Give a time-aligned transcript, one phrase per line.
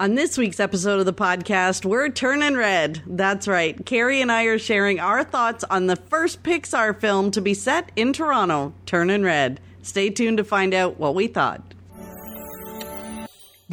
[0.00, 3.02] On this week's episode of the podcast, we're turning red.
[3.06, 3.84] That's right.
[3.84, 7.92] Carrie and I are sharing our thoughts on the first Pixar film to be set
[7.96, 9.60] in Toronto, Turning Red.
[9.82, 11.74] Stay tuned to find out what we thought.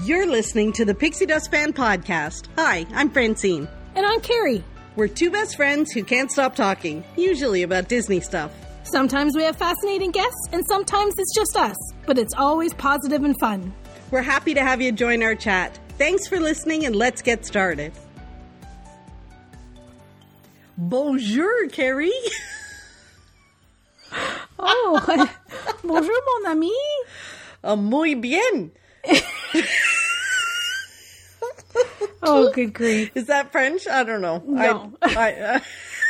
[0.03, 2.47] You're listening to the Pixie Dust Fan Podcast.
[2.57, 3.69] Hi, I'm Francine.
[3.95, 4.65] And I'm Carrie.
[4.97, 8.51] We're two best friends who can't stop talking, usually about Disney stuff.
[8.83, 13.39] Sometimes we have fascinating guests, and sometimes it's just us, but it's always positive and
[13.39, 13.73] fun.
[14.11, 15.79] We're happy to have you join our chat.
[15.97, 17.91] Thanks for listening, and let's get started.
[20.77, 22.11] Bonjour, Carrie.
[24.59, 25.01] Oh,
[25.83, 26.75] bonjour, mon ami.
[27.63, 28.71] Uh, muy bien.
[32.21, 33.11] Oh, good grief.
[33.15, 33.87] Is that French?
[33.87, 34.43] I don't know.
[34.45, 34.93] No.
[35.01, 35.59] I, I, uh,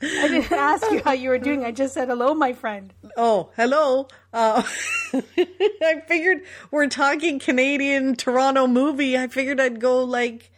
[0.00, 1.64] I didn't ask you how you were doing.
[1.64, 2.92] I just said hello, my friend.
[3.16, 4.08] oh, hello.
[4.32, 4.62] Uh,
[5.12, 9.16] I figured we're talking Canadian Toronto movie.
[9.18, 10.50] I figured I'd go like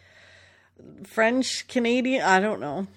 [1.03, 2.21] French Canadian.
[2.23, 2.87] I don't know.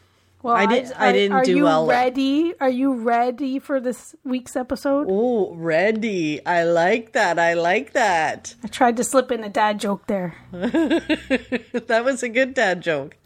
[0.43, 1.87] Well, I did- I didn't are do you well.
[1.87, 2.53] Ready?
[2.61, 5.07] Are you ready for this week's episode?
[5.09, 6.45] Oh, ready.
[6.45, 7.39] I like that.
[7.39, 8.55] I like that.
[8.63, 10.35] I tried to slip in a dad joke there.
[10.53, 13.17] that was a good dad joke.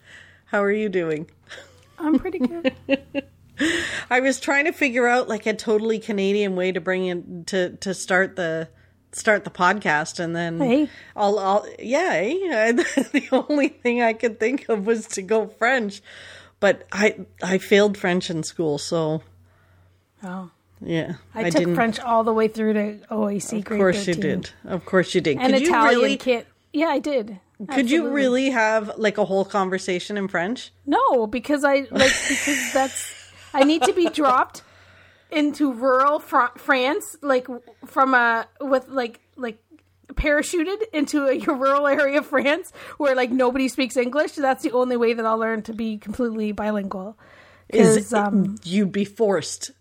[0.45, 1.27] How are you doing?
[1.99, 2.73] I'm pretty good.
[4.09, 7.75] I was trying to figure out like a totally Canadian way to bring in to
[7.77, 8.69] to start the
[9.11, 10.89] start the podcast, and then Hey.
[11.15, 12.11] I'll, I'll yeah.
[12.13, 12.71] eh?
[13.11, 16.01] the only thing I could think of was to go French,
[16.59, 19.23] but I I failed French in school, so
[20.23, 24.15] Oh, yeah, I, took French all the way through to OAC Of course 13.
[24.15, 24.49] you did.
[24.65, 25.37] Of course you did.
[25.37, 26.17] And could Italian you really?
[26.17, 26.47] kit.
[26.73, 27.39] Yeah, I did.
[27.71, 30.71] Could you really have like a whole conversation in French?
[30.85, 33.13] No, because I like because that's
[33.53, 34.63] I need to be dropped
[35.29, 37.47] into rural Fr- France, like
[37.85, 39.61] from a with like like
[40.13, 44.33] parachuted into a rural area of France where like nobody speaks English.
[44.33, 47.17] That's the only way that I'll learn to be completely bilingual.
[47.67, 49.71] Is Because um, you'd be forced?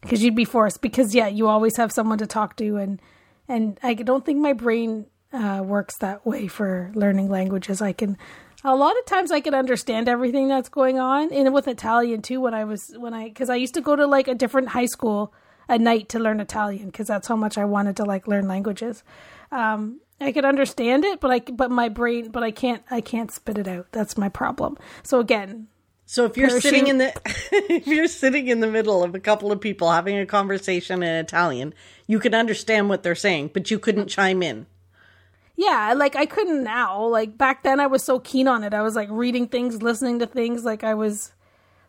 [0.00, 3.00] because you'd be forced because yeah you always have someone to talk to and
[3.48, 8.16] and i don't think my brain uh, works that way for learning languages i can
[8.64, 12.40] a lot of times i can understand everything that's going on and with italian too
[12.40, 14.86] when i was when i because i used to go to like a different high
[14.86, 15.32] school
[15.68, 19.02] at night to learn italian because that's how much i wanted to like learn languages
[19.52, 23.32] um I could understand it, but I but my brain, but I can't I can't
[23.32, 23.86] spit it out.
[23.92, 24.76] That's my problem.
[25.02, 25.68] So again,
[26.04, 27.18] So if you're sitting in the
[27.52, 31.24] if you're sitting in the middle of a couple of people having a conversation in
[31.24, 31.72] Italian,
[32.06, 34.66] you can understand what they're saying, but you couldn't chime in.
[35.60, 37.04] Yeah, like I couldn't now.
[37.04, 38.72] Like back then I was so keen on it.
[38.72, 41.34] I was like reading things, listening to things like I was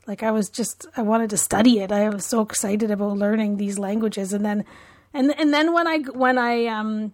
[0.05, 1.89] like I was just I wanted to study it.
[1.89, 4.65] I was so excited about learning these languages and then
[5.13, 7.13] and and then when I when I um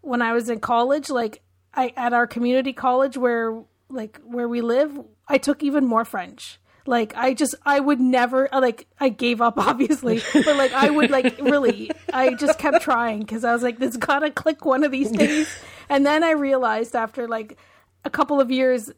[0.00, 1.42] when I was in college, like
[1.74, 4.98] I at our community college where like where we live,
[5.28, 6.58] I took even more French.
[6.86, 11.10] Like I just I would never like I gave up obviously, but like I would
[11.10, 14.90] like really I just kept trying because I was like this gotta click one of
[14.92, 15.48] these days.
[15.88, 17.58] And then I realized after like
[18.04, 18.90] a couple of years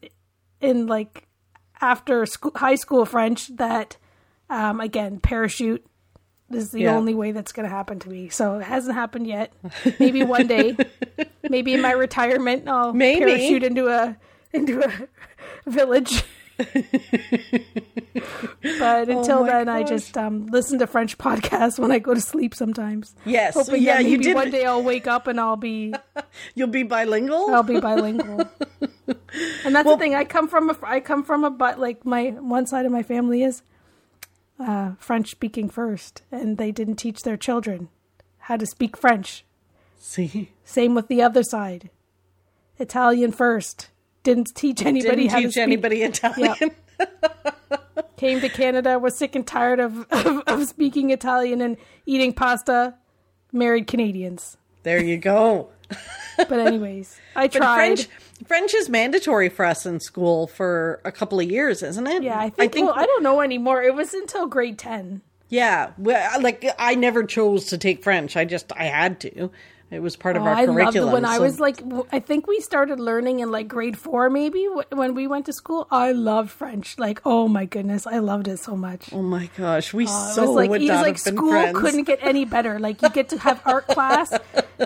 [0.61, 1.27] in like
[1.81, 3.97] after school, high school French that
[4.49, 5.85] um again parachute
[6.51, 6.95] is the Yeah.
[6.95, 8.29] only way that's going to happen to me.
[8.29, 9.53] So it hasn't happened yet.
[9.99, 10.75] Maybe one day,
[11.49, 13.23] maybe in my retirement, I'll Maybe.
[13.23, 14.17] parachute into a
[14.51, 16.23] into a village.
[16.59, 16.69] But
[19.09, 22.53] until Oh then, I just um, listen to French podcasts when I go to sleep.
[22.53, 24.35] Sometimes, Yes, hoping yeah, that you maybe did.
[24.35, 25.93] one day I'll wake up and I'll be
[26.55, 27.53] You'll be bilingual.
[27.53, 28.49] I'll be bilingual.
[29.65, 30.15] and that's the thing.
[30.15, 33.03] I come from a I come from a but like my one side of my
[33.03, 33.61] family is
[34.59, 37.87] uh, French speaking first, and they didn't teach their children
[38.43, 39.45] how to speak French.
[39.97, 41.89] See, Same with the other side,
[42.77, 43.89] Italian first.
[44.23, 45.63] Didn't teach anybody didn't how to teach speak.
[45.63, 46.71] anybody Italian.
[48.17, 52.95] Came to Canada, was sick and tired of, of of speaking Italian and eating pasta.
[53.51, 54.57] Married Canadians.
[54.83, 55.69] There you go.
[56.37, 57.75] But anyways, I tried.
[57.75, 58.09] French
[58.47, 62.23] French is mandatory for us in school for a couple of years, isn't it?
[62.23, 62.75] yeah, I think.
[62.87, 63.83] well, I don't know anymore.
[63.83, 65.21] It was until grade ten.
[65.49, 65.91] yeah.
[65.97, 68.37] Well, like I never chose to take French.
[68.37, 69.51] I just I had to.
[69.91, 71.13] It was part of oh, our Oh, I loved it curriculum.
[71.13, 71.81] when I was like,
[72.11, 75.87] I think we started learning in like grade four, maybe when we went to school.
[75.89, 76.97] I loved French.
[76.99, 79.09] Like, oh my goodness, I loved it so much.
[79.11, 81.49] oh my gosh, we oh, It so was like, would not like have been school
[81.51, 81.79] friends.
[81.79, 82.77] couldn't get any better.
[82.79, 84.31] Like, you get to have art class,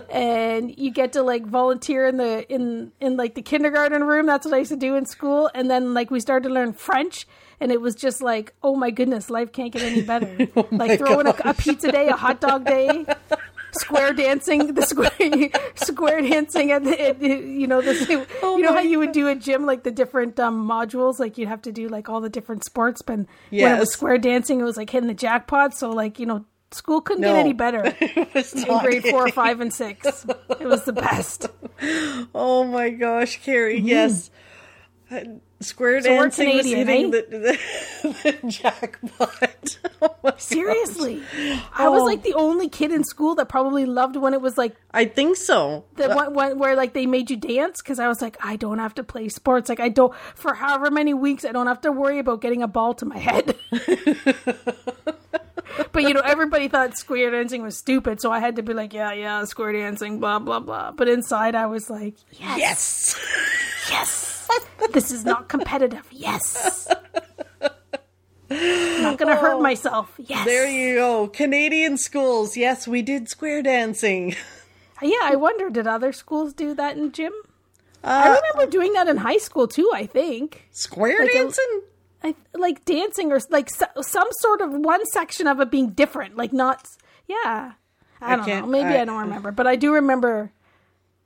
[0.10, 4.26] and you get to like volunteer in the in in like the kindergarten room.
[4.26, 5.50] That's what I used to do in school.
[5.54, 7.28] And then like we started to learn French.
[7.60, 10.48] And it was just like, oh my goodness, life can't get any better.
[10.58, 13.06] Oh like throwing a, a pizza day, a hot dog day,
[13.74, 15.12] square dancing, the square
[15.76, 16.86] square dancing, and
[17.22, 20.40] you know the Oh you know how you would do a gym like the different
[20.40, 23.02] um, modules, like you'd have to do like all the different sports.
[23.02, 23.20] But
[23.52, 25.74] when it was square dancing, it was like hitting the jackpot.
[25.76, 27.34] So like you know, school couldn't No.
[27.34, 30.26] get any better in grade four, five, and six.
[30.60, 31.48] It was the best.
[32.34, 34.30] Oh my gosh, Carrie, yes.
[35.64, 36.02] Uh, Square.
[36.02, 37.58] So dancing Canadian, hitting the,
[38.04, 38.12] the,
[38.42, 39.78] the jackpot.
[40.26, 41.22] Oh Seriously,
[41.74, 42.06] I was Oh.
[42.06, 45.38] like the only kid in school that probably loved when it was like I think
[45.38, 45.86] so.
[45.96, 48.80] the one, one where like they made you dance because I was like, I don't
[48.80, 49.70] have to play sports.
[49.70, 52.68] Like I don't for however many weeks, I don't have to worry about getting a
[52.68, 53.56] ball to my head.
[55.92, 58.94] but you know, everybody thought square dancing was stupid, so I had to be like,
[58.94, 60.92] yeah, yeah, square dancing, blah blah blah.
[60.92, 63.88] But inside, I was like, yes, Yes.
[63.90, 64.48] yes,
[64.94, 66.08] this is not competitive.
[66.12, 66.88] Yes,
[68.50, 70.12] I'm not gonna hurt myself.
[70.18, 70.46] Yes, Oh.
[70.46, 71.28] There you go.
[71.28, 72.56] Canadian schools.
[72.58, 74.36] Yes, we did square dancing.
[75.02, 77.34] Yeah, I wonder, did other schools do that in gym?
[78.04, 79.90] Uh, I remember doing that in high school too.
[79.94, 80.68] I think.
[80.72, 81.82] Square Like a- dancing?
[82.24, 86.38] I like dancing or like so, some sort of one section of it being different,
[86.38, 86.88] like not.
[87.28, 87.74] Yeah,
[88.22, 88.66] I don't know.
[88.66, 90.52] Maybe I- I, don't remember, but I do remember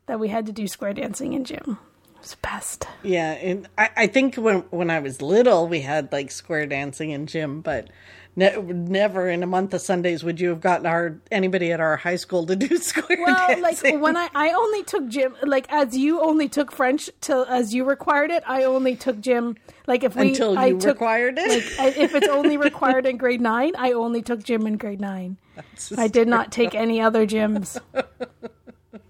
[0.07, 1.77] that we had to do square dancing in gym.
[2.15, 2.87] It was the best.
[3.03, 7.11] Yeah, and I, I think when when I was little, we had like square dancing
[7.11, 7.89] in gym, but
[8.37, 11.97] ne- never in a month of Sundays would you have gotten our anybody at our
[11.97, 15.97] high school to do square Well, like when I I only took gym, like as
[15.97, 19.57] you only took French till as you required it, I only took gym.
[19.87, 21.77] Like if we Until I took, required it?
[21.77, 25.35] like if it's only required in grade nine, I only took gym in grade nine.
[25.97, 27.79] I did not take any other gyms.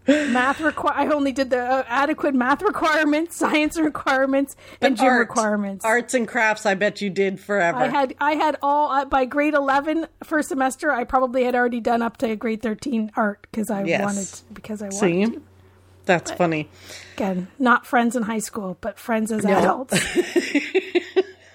[0.07, 0.93] math require.
[0.95, 5.85] I only did the uh, adequate math requirements, science requirements, and gym Art- requirements.
[5.85, 6.65] arts and crafts.
[6.65, 7.77] I bet you did forever.
[7.77, 10.91] I had I had all uh, by grade 11 first semester.
[10.91, 14.01] I probably had already done up to grade thirteen art because I Yes.
[14.01, 15.41] wanted because I wanted See, to.
[16.05, 16.69] that's funny.
[17.15, 19.93] Again, not friends in high school, but friends as adults.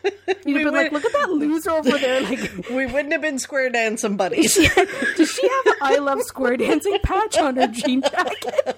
[0.47, 2.23] You'd have been like, look at that loser over there.
[2.23, 4.55] Like, We wouldn't have been square dancing buddies.
[5.17, 8.77] does she have an I love square dancing patch on her jean jacket?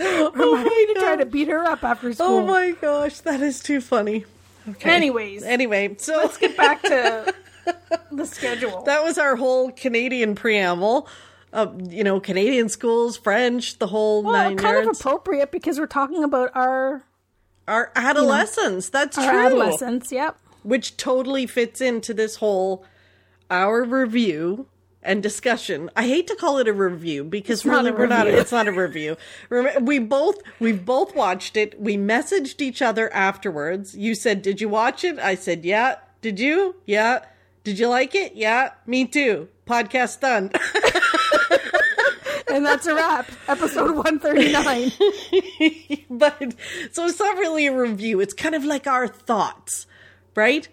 [0.00, 2.26] or am I going to try to beat her up after school?
[2.26, 4.24] oh my gosh, that is too funny.
[4.68, 4.90] Okay.
[4.90, 7.34] Anyways, Anyway, so let's get back to
[8.12, 8.82] the schedule.
[8.82, 11.08] that was our whole Canadian preamble.
[11.50, 15.00] Uh, you know, Canadian schools, French, the whole well, nine kind yards.
[15.00, 17.02] of appropriate because we're talking about our,
[17.68, 18.88] our adolescence.
[18.88, 19.46] that's our true.
[19.46, 20.10] adolescence.
[20.10, 20.38] Yep.
[20.62, 22.84] Which totally fits into this whole
[23.50, 24.66] our review
[25.02, 25.90] and discussion.
[25.96, 28.26] I hate to call it a review because not really we're not.
[28.26, 29.16] It's not a review.
[29.80, 31.80] We both we've both watched it.
[31.80, 33.96] We messaged each other afterwards.
[33.96, 36.74] You said, "Did you watch it?" I said, "Yeah." Did you?
[36.84, 37.20] Yeah.
[37.62, 38.34] Did you like it?
[38.34, 38.72] Yeah.
[38.86, 39.48] Me too.
[39.66, 40.50] Podcast done.
[42.58, 43.30] And that's a wrap.
[43.46, 44.92] Episode 139.
[46.10, 46.54] but
[46.90, 48.18] so it's not really a review.
[48.18, 49.86] It's kind of like our thoughts,
[50.34, 50.68] right?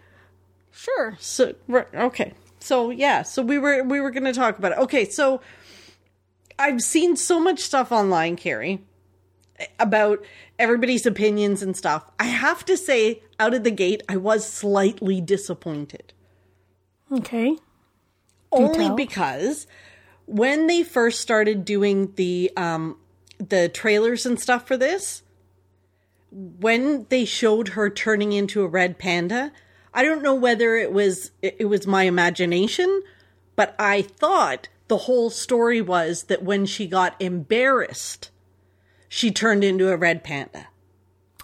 [0.72, 1.16] Sure.
[1.20, 2.34] So okay.
[2.60, 4.80] So yeah, so we were we were going to talk about it.
[4.80, 5.42] Okay, so
[6.58, 8.82] I've seen so much stuff online, Carrie,
[9.80, 10.26] about
[10.58, 12.10] everybody's opinions and stuff.
[12.20, 16.14] I have to say, out of the gate, I was slightly disappointed.
[17.12, 17.58] Okay.
[18.52, 18.96] Only tell.
[18.96, 19.68] because
[20.26, 22.98] when they first started doing the um
[23.38, 25.22] the trailers and stuff for this,
[26.32, 29.52] when they showed her turning into a red panda,
[29.94, 33.02] I don't know whether it was it it was my imagination,
[33.56, 38.30] but I thought the whole story was that when she got embarrassed,
[39.10, 40.68] she turned into a red panda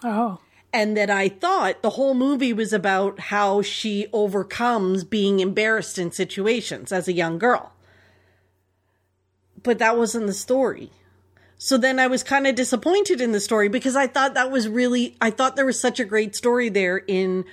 [0.04, 0.38] Oh.
[0.72, 6.10] and that I thought the whole movie was about how she overcomes being embarrassed in
[6.12, 7.72] situations as a young girl.
[9.62, 10.90] But that wasn't the story.
[11.58, 14.68] So then I was kind of disappointed in the story because I thought that was
[14.68, 17.44] really, I thought there was such a great story there in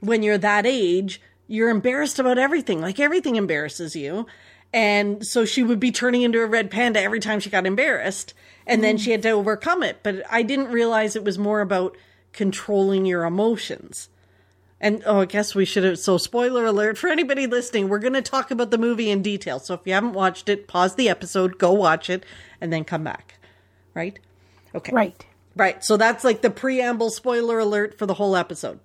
[0.00, 2.80] when you're that age, you're embarrassed about everything.
[2.80, 4.26] Like everything embarrasses you.
[4.72, 8.32] And so she would be turning into a red panda every time she got embarrassed.
[8.66, 9.98] And then she had to overcome it.
[10.02, 11.96] But I didn't realize it was more about
[12.32, 14.08] controlling your emotions.
[14.80, 15.98] And oh, I guess we should have.
[15.98, 19.58] So, spoiler alert for anybody listening, we're going to talk about the movie in detail.
[19.58, 22.24] So, if you haven't watched it, pause the episode, go watch it,
[22.60, 23.34] and then come back.
[23.94, 24.18] Right?
[24.74, 24.92] Okay.
[24.92, 25.26] Right.
[25.58, 25.82] Right.
[25.82, 28.78] So that's like the preamble spoiler alert for the whole episode.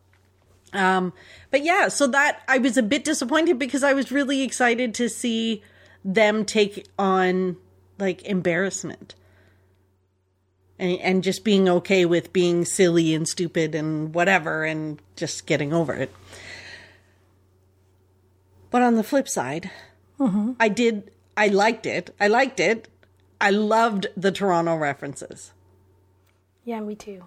[0.74, 1.14] Um,
[1.52, 5.08] but yeah, so that I was a bit disappointed because I was really excited to
[5.08, 5.62] see
[6.04, 7.58] them take on
[8.00, 9.14] like embarrassment
[10.84, 15.72] and, and just being okay with being silly and stupid and whatever and just getting
[15.74, 16.14] over it.
[18.70, 19.70] But on the flip side,
[20.60, 21.12] I did.
[21.38, 22.14] I liked it.
[22.20, 22.88] I liked it.
[23.40, 25.52] I loved the Toronto references.
[26.66, 27.24] Yeah, me too.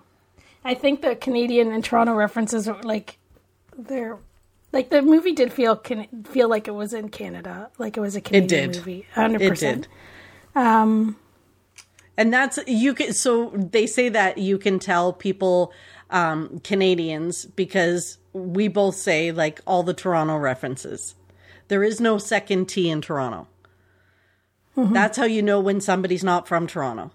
[0.64, 3.18] I think the Canadian and Toronto references are like
[3.76, 4.18] they're
[4.72, 8.16] like the movie did feel can feel like it was in Canada, like it was
[8.16, 8.76] a Canadian did.
[8.78, 9.88] movie, hundred It percent.
[10.54, 10.60] did.
[10.60, 11.16] Um,
[12.16, 13.12] And that's you can.
[13.12, 15.72] So they say that you can tell people
[16.10, 21.14] um, Canadians because we both say like all the Toronto references.
[21.68, 23.48] There is no second T in Toronto.
[24.76, 27.10] That's how you know when somebody's not from Toronto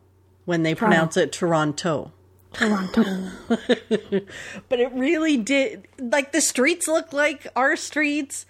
[0.45, 2.11] when they pronounce it Toronto.
[2.53, 3.03] Toronto.
[4.67, 5.87] But it really did.
[5.99, 8.45] Like the streets look like our streets.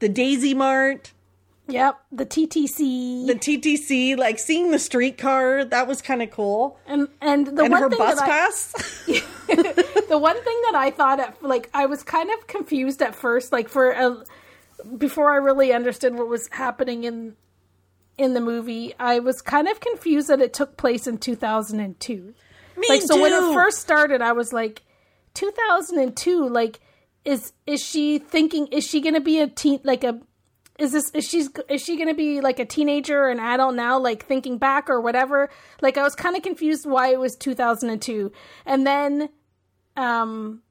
[0.00, 1.12] The Daisy Mart,
[1.68, 6.78] yep, the TTC, the TTC, like seeing the streetcar, that was kind of cool.
[6.86, 8.72] and and the And one her thing bus that I, pass.
[10.08, 13.52] the one thing that I thought at like I was kind of confused at first,
[13.52, 14.24] like for a,
[14.96, 17.36] before I really understood what was happening in
[18.16, 22.34] in the movie, I was kind of confused that it took place in 2002.
[22.76, 24.82] Me like so when it first started, I was like
[25.34, 26.48] 2002.
[26.48, 26.80] Like
[27.24, 28.66] is is she thinking?
[28.68, 29.80] Is she gonna be a teen?
[29.84, 30.20] Like a
[30.78, 33.98] is this is she's is she gonna be like a teenager or an adult now?
[33.98, 35.50] Like thinking back or whatever.
[35.82, 38.32] Like I was kind of confused why it was 2002,
[38.64, 39.28] and then
[39.96, 40.62] um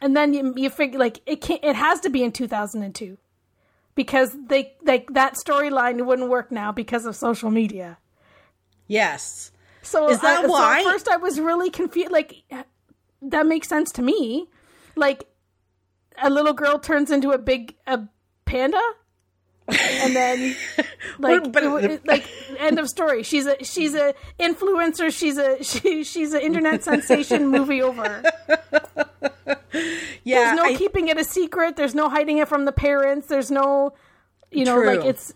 [0.00, 3.18] and then you, you figure like it can't it has to be in 2002
[3.94, 7.98] because they like that storyline wouldn't work now because of social media
[8.86, 9.50] yes.
[9.82, 10.78] so Is that I, so why?
[10.80, 12.44] at first i was really confused like
[13.22, 14.48] that makes sense to me
[14.94, 15.24] like
[16.20, 18.00] a little girl turns into a big a
[18.44, 18.80] panda
[19.68, 20.56] and then
[21.18, 22.24] like but- it- it- like
[22.58, 27.48] end of story she's a she's a influencer she's a she, she's an internet sensation
[27.48, 28.22] movie over
[30.24, 30.40] Yeah.
[30.54, 33.50] there's no I- keeping it a secret there's no hiding it from the parents there's
[33.50, 33.92] no
[34.50, 35.34] you know like it's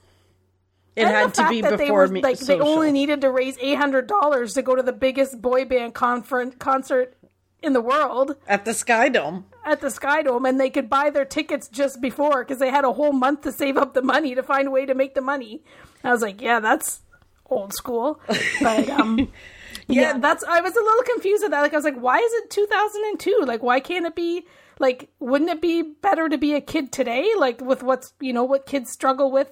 [0.96, 2.20] it had to be before they were me.
[2.22, 2.58] like social.
[2.58, 5.94] they only needed to raise eight hundred dollars to go to the biggest boy band
[5.94, 7.16] conference concert
[7.62, 9.46] in the world at the Sky Dome.
[9.64, 12.84] At the Sky Dome, and they could buy their tickets just before because they had
[12.84, 15.20] a whole month to save up the money to find a way to make the
[15.20, 15.62] money.
[16.02, 17.00] I was like, yeah, that's
[17.46, 18.20] old school,
[18.60, 19.30] but um.
[19.88, 20.44] Yeah, that's.
[20.44, 21.60] I was a little confused at that.
[21.60, 23.42] Like, I was like, "Why is it 2002?
[23.46, 24.46] Like, why can't it be
[24.78, 25.10] like?
[25.18, 27.32] Wouldn't it be better to be a kid today?
[27.36, 29.50] Like, with what's you know what kids struggle with,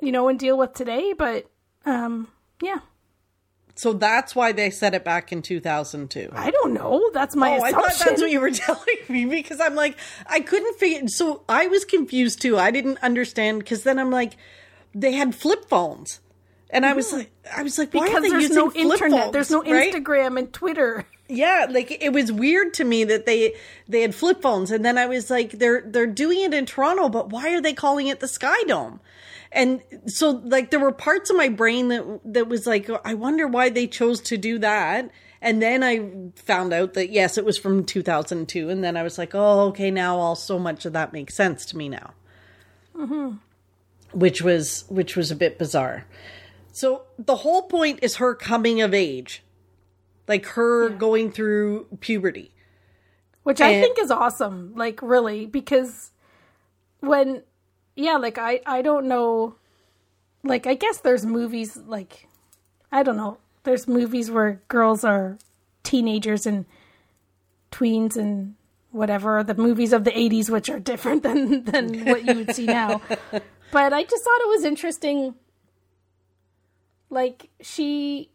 [0.00, 1.12] you know, and deal with today?
[1.12, 1.50] But,
[1.84, 2.28] um,
[2.62, 2.78] yeah,
[3.76, 6.30] So that's why they set it back in 2002.
[6.32, 7.10] I don't know.
[7.12, 10.40] That's my Oh, I thought that's what you were telling me because I'm like, I
[10.40, 11.08] couldn't figure.
[11.08, 12.56] So I was confused too.
[12.56, 14.36] I didn't understand because then I'm like,
[14.94, 16.20] they had flip phones,
[16.70, 18.84] and I was like, I was like, why are because they there's using no flip
[18.84, 19.92] internet, phones, there's no right?
[19.92, 21.04] Instagram and Twitter.
[21.28, 23.54] Yeah, like it was weird to me that they
[23.88, 27.08] they had flip phones, and then I was like, they're they're doing it in Toronto,
[27.08, 29.00] but why are they calling it the Sky Dome?
[29.54, 33.46] And so, like, there were parts of my brain that that was like, I wonder
[33.46, 35.10] why they chose to do that.
[35.40, 39.16] And then I found out that yes, it was from 2002, and then I was
[39.16, 42.10] like, oh, okay, now all so much of that makes sense to me now.
[42.96, 43.36] Mm-hmm.
[44.12, 46.04] Which was which was a bit bizarre.
[46.72, 49.44] So the whole point is her coming of age
[50.26, 52.52] like her going through puberty.
[53.42, 54.72] which I think is awesome.
[54.74, 56.10] Like really, because
[57.00, 57.42] when
[57.96, 59.56] yeah, like I I don't know.
[60.42, 62.28] Like I guess there's movies like
[62.92, 63.38] I don't know.
[63.64, 65.38] There's movies where girls are
[65.82, 66.66] teenagers and
[67.70, 68.54] tweens and
[68.90, 72.64] whatever the movies of the 80s which are different than than what you would see
[72.64, 73.00] now
[73.72, 75.34] but i just thought it was interesting
[77.10, 78.30] like she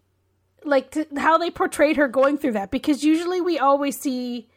[0.66, 4.50] like to, how they portrayed her going through that because usually we always see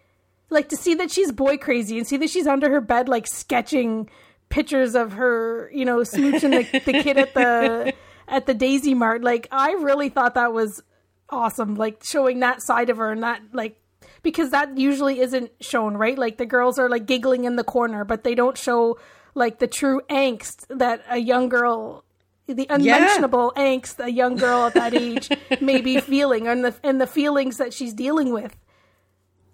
[0.50, 3.28] like to see that she's boy crazy and see that she's under her bed like
[3.28, 4.09] sketching
[4.52, 7.92] pictures of her you know smooching the, the kid at the
[8.28, 9.25] at the daisy mart.
[9.25, 10.82] Like i really thought that was
[11.30, 13.80] awesome like showing that side of her and that like
[14.23, 16.18] because that usually isn't shown right?
[16.18, 18.99] Like the girls are like giggling in the corner but they don't show
[19.35, 22.04] like the true angst that a young girl
[22.47, 25.30] the unmentionable angst a young girl at that age
[25.61, 28.54] may be feeling and the and the feelings that she's dealing with.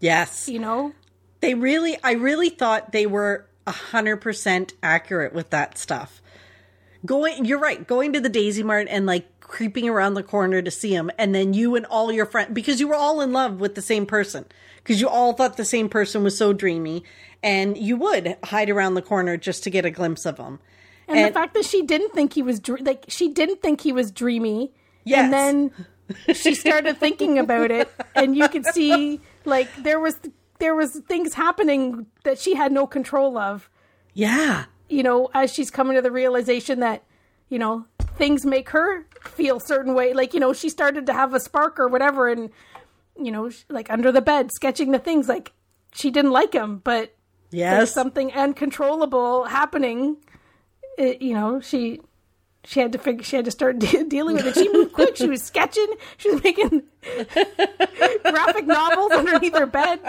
[0.00, 0.48] Yes.
[0.48, 0.92] you know?
[1.40, 6.20] They really I really thought they were a hundred percent accurate with that stuff.
[7.06, 10.70] Going you're right, going to the Daisy Mart and like creeping around the corner to
[10.70, 13.60] see him and then you and all your friends because you were all in love
[13.60, 14.44] with the same person.
[14.82, 17.04] Because you all thought the same person was so dreamy
[17.42, 20.58] and you would hide around the corner just to get a glimpse of him.
[21.06, 23.80] and, And- the fact that she didn't think he was dr- like she didn't think
[23.82, 24.72] he was dreamy
[25.04, 25.24] Yes.
[25.24, 30.18] and then she started thinking about it and you could see like there was
[30.58, 33.68] there was things happening that she had no control of
[34.14, 34.64] Yeah.
[34.88, 37.02] you know as she's coming to the realization that
[37.50, 37.86] you know,
[38.16, 40.12] things make her feel certain way.
[40.12, 42.50] Like, you know, she started to have a spark or whatever and,
[43.18, 45.52] you know, like under the bed, sketching the things like
[45.94, 47.16] she didn't like him, but
[47.50, 47.74] yes.
[47.74, 50.18] there's something uncontrollable happening.
[50.98, 52.00] It, you know, she
[52.64, 54.54] she had to figure she had to start de- dealing with it.
[54.54, 55.16] She moved quick.
[55.16, 55.88] She was sketching.
[56.18, 56.82] She was making
[58.24, 60.00] graphic novels underneath her bed,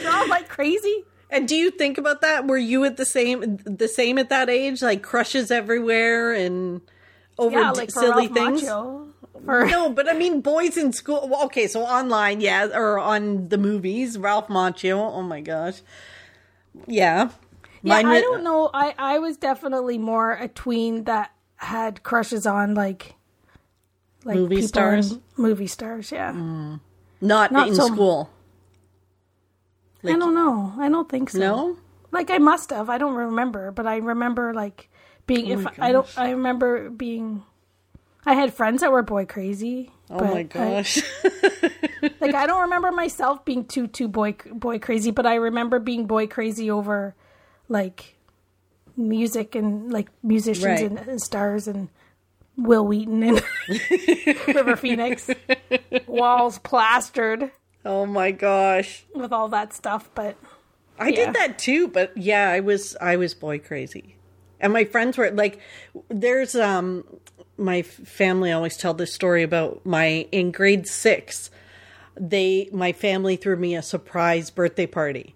[0.00, 1.04] drawn like crazy.
[1.30, 2.46] And do you think about that?
[2.46, 6.80] Were you at the same the same at that age, like crushes everywhere and
[7.38, 8.62] over Yeah, like silly Ralph things?
[8.62, 9.08] Macchio.
[9.44, 11.28] For No, but I mean, boys in school.
[11.28, 14.96] Well, okay, so online, yeah, or on the movies, Ralph Macchio.
[14.98, 15.82] Oh my gosh,
[16.86, 17.30] yeah.
[17.82, 18.70] yeah, Mine I don't know.
[18.72, 23.14] I I was definitely more a tween that had crushes on like
[24.24, 25.18] like Movie stars?
[25.36, 26.12] movie stars.
[26.12, 26.80] Yeah, mm.
[27.20, 28.30] Not, not in so- school.
[30.04, 30.72] I don't know.
[30.78, 31.38] I don't think so.
[31.38, 31.76] No.
[32.10, 32.90] like I must have.
[32.90, 34.88] I don't remember, but I remember like
[35.26, 35.50] being.
[35.50, 36.18] Oh if my I don't.
[36.18, 37.42] I remember being.
[38.26, 39.90] I had friends that were boy crazy.
[40.10, 41.02] Oh my I- gosh.
[42.20, 46.06] like I don't remember myself being too too boy boy crazy, but I remember being
[46.06, 47.14] boy crazy over
[47.68, 48.16] like
[48.96, 50.82] music and like musicians Right.
[50.84, 51.88] and, and stars and
[52.56, 53.42] Wil Wheaton and
[54.46, 55.28] River Phoenix,
[56.06, 57.50] walls plastered
[57.84, 59.04] oh my gosh.
[59.14, 60.10] with all that stuff.
[60.14, 60.36] But
[60.98, 61.16] I Yeah.
[61.26, 64.16] did that too, but yeah, I was I was boy crazy.
[64.60, 65.60] And my friends were like
[66.08, 67.04] there's um
[67.56, 71.50] my family always tell this story about my in grade 6
[72.16, 75.34] they my family threw me a surprise birthday party.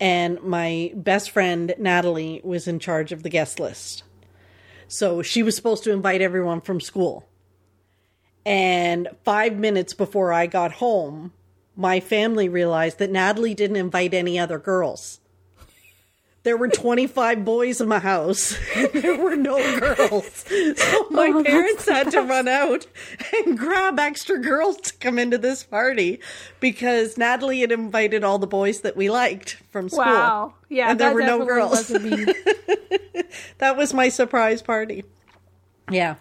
[0.00, 4.04] And my best friend Natalie was in charge of the guest list.
[4.86, 7.28] So she was supposed to invite everyone from school.
[8.46, 11.32] And 5 minutes before I got home,
[11.78, 15.20] my family realized that Natalie didn't invite any other girls.
[16.44, 18.56] There were 25 boys in my house.
[18.74, 20.44] And there were no girls.
[20.76, 22.86] So my Oh, parents had to run out
[23.34, 26.20] and grab extra girls to come into this party
[26.58, 30.04] because Natalie had invited all the boys that we liked from school.
[30.04, 31.90] wow, yeah, And there were no girls.
[33.58, 35.04] That was my surprise party.
[35.90, 36.16] Yeah.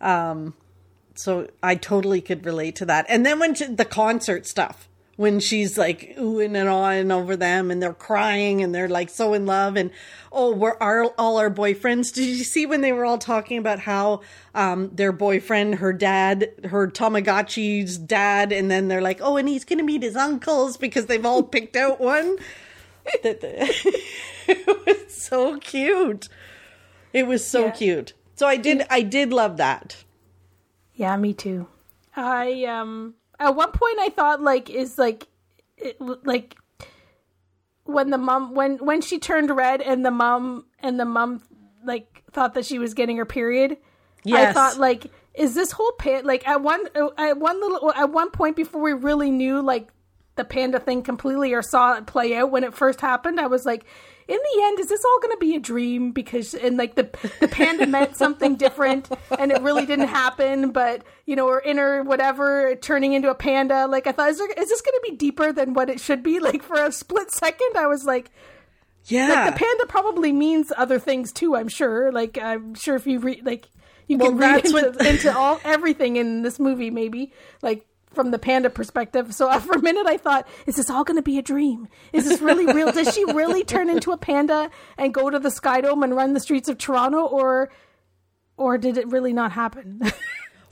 [0.00, 0.54] Um,
[1.14, 3.06] so I totally could relate to that.
[3.08, 7.82] And then when the concert stuff, when she's like oohing and awing over them and
[7.82, 9.90] they're crying and they're like so in love and
[10.32, 12.12] oh we're our, all our boyfriends.
[12.12, 14.22] Did you see when they were all talking about how
[14.54, 19.64] um, their boyfriend her dad her tamagotchi's dad and then they're like oh and he's
[19.64, 22.36] gonna meet his uncles because they've all picked out one?
[23.22, 23.38] That
[24.48, 26.28] it was so cute.
[27.12, 27.70] It was so Yeah.
[27.72, 28.12] cute.
[28.34, 30.02] So i did i did love that.
[30.94, 31.66] Yeah, me too.
[32.16, 35.26] I um at one point I thought like is like
[35.76, 36.56] it, like
[37.84, 41.42] when the mom when when she turned red and the mom and the mom
[41.84, 43.76] like thought that she was getting her period.
[44.24, 44.50] Yes.
[44.50, 46.80] I thought like is this whole pan like at one
[47.18, 49.88] at one little at one point before we really knew like
[50.36, 53.64] the panda thing completely or saw it play out when it first happened i was
[53.64, 53.84] like
[54.26, 56.12] in the end is this all going to be a dream?
[56.12, 57.08] Because and like the
[57.40, 59.08] the panda meant something different
[59.38, 63.86] and it really didn't happen but you know or inner whatever turning into a panda.
[63.86, 66.22] Like i thought is, there, is this going to be deeper than what it should
[66.22, 66.38] be?
[66.44, 68.30] Like for a split second i was like
[69.06, 69.28] yeah.
[69.28, 72.12] like the panda probably means other things too i'm sure.
[72.12, 73.68] Like i'm sure if you read like
[74.06, 77.32] you Well, can read into, what- into all everything in this movie maybe.
[77.62, 79.34] Like from the panda perspective.
[79.34, 81.88] So for a minute i thought is this all going to be a dream?
[82.12, 82.92] Is this really real?
[82.92, 86.32] Does she really turn into a panda and go to the sky dome and run
[86.34, 87.70] the streets of toronto or
[88.56, 90.00] or did it really not happen?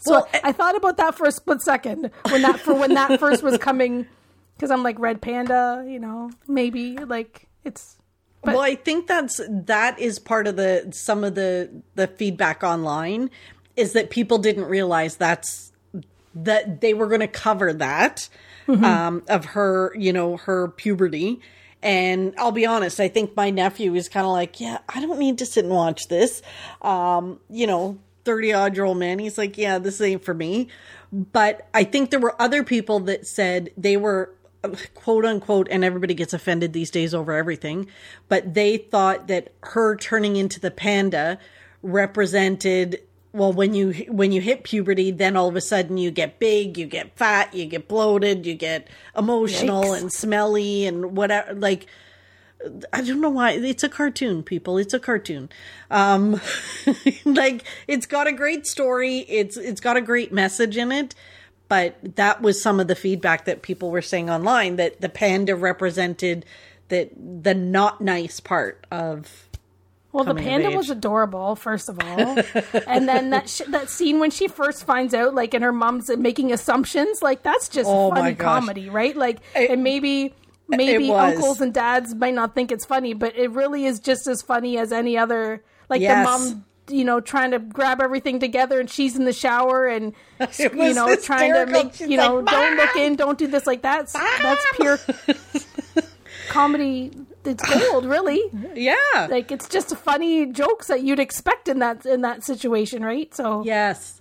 [0.04, 3.20] So Well, I, thought about that for a split second when that for when that
[3.20, 4.06] first was coming
[4.54, 7.98] because i'm like red panda you know maybe like it's
[8.42, 13.30] well i think that's that is part of the some of the the feedback online
[13.76, 15.71] is that people didn't realize that's
[16.34, 18.28] that they were going to cover that
[18.68, 21.40] um of her you know her puberty.
[21.82, 25.18] And i'll be honest i think my nephew is kind of like yeah i don't
[25.18, 26.42] need to sit and watch this.
[26.80, 30.68] Um you know 30 odd year old man he's like yeah this ain't for me.
[31.12, 34.32] But i think there were other people that said they were
[34.94, 37.88] quote unquote and everybody gets offended these days over everything
[38.28, 41.36] but they thought that her turning into the panda
[41.82, 46.38] represented well when you when you hit puberty then all of a sudden you get
[46.38, 50.00] big you get fat you get bloated you get emotional Yikes.
[50.00, 51.86] and smelly and whatever like
[52.92, 54.78] I don't know why it's a cartoon, people.
[54.78, 55.50] It's a cartoon.
[55.90, 56.40] Um,
[57.24, 59.18] like it's got a great story.
[59.28, 61.14] It's it's got a great message in it.
[61.68, 65.56] But that was some of the feedback that people were saying online that the panda
[65.56, 66.44] represented
[66.88, 69.48] that the not nice part of
[70.12, 72.36] Well, the panda was adorable, first of all,
[72.86, 76.10] and then that sh- that scene when she first finds out, like, and her mom's
[76.16, 79.16] making assumptions, like that's just Oh funny comedy, right?
[79.16, 80.34] Like, It- and maybe
[80.68, 84.42] maybe uncles and dads might not think it's funny, but it really is just as
[84.42, 85.64] funny as any other.
[85.88, 86.26] Like Yes.
[86.26, 90.12] the mom, you know, trying to grab everything together, and she's in the shower, and
[90.58, 93.66] you know, trying to make She's you know, like, don't look in, don't do this,
[93.66, 94.98] like that's that's pure
[96.48, 97.12] comedy.
[97.44, 98.40] It's gold, really.
[98.74, 99.28] yeah.
[99.30, 103.34] Like it's just funny jokes that you'd expect in that in that situation, right?
[103.34, 104.20] So Yes.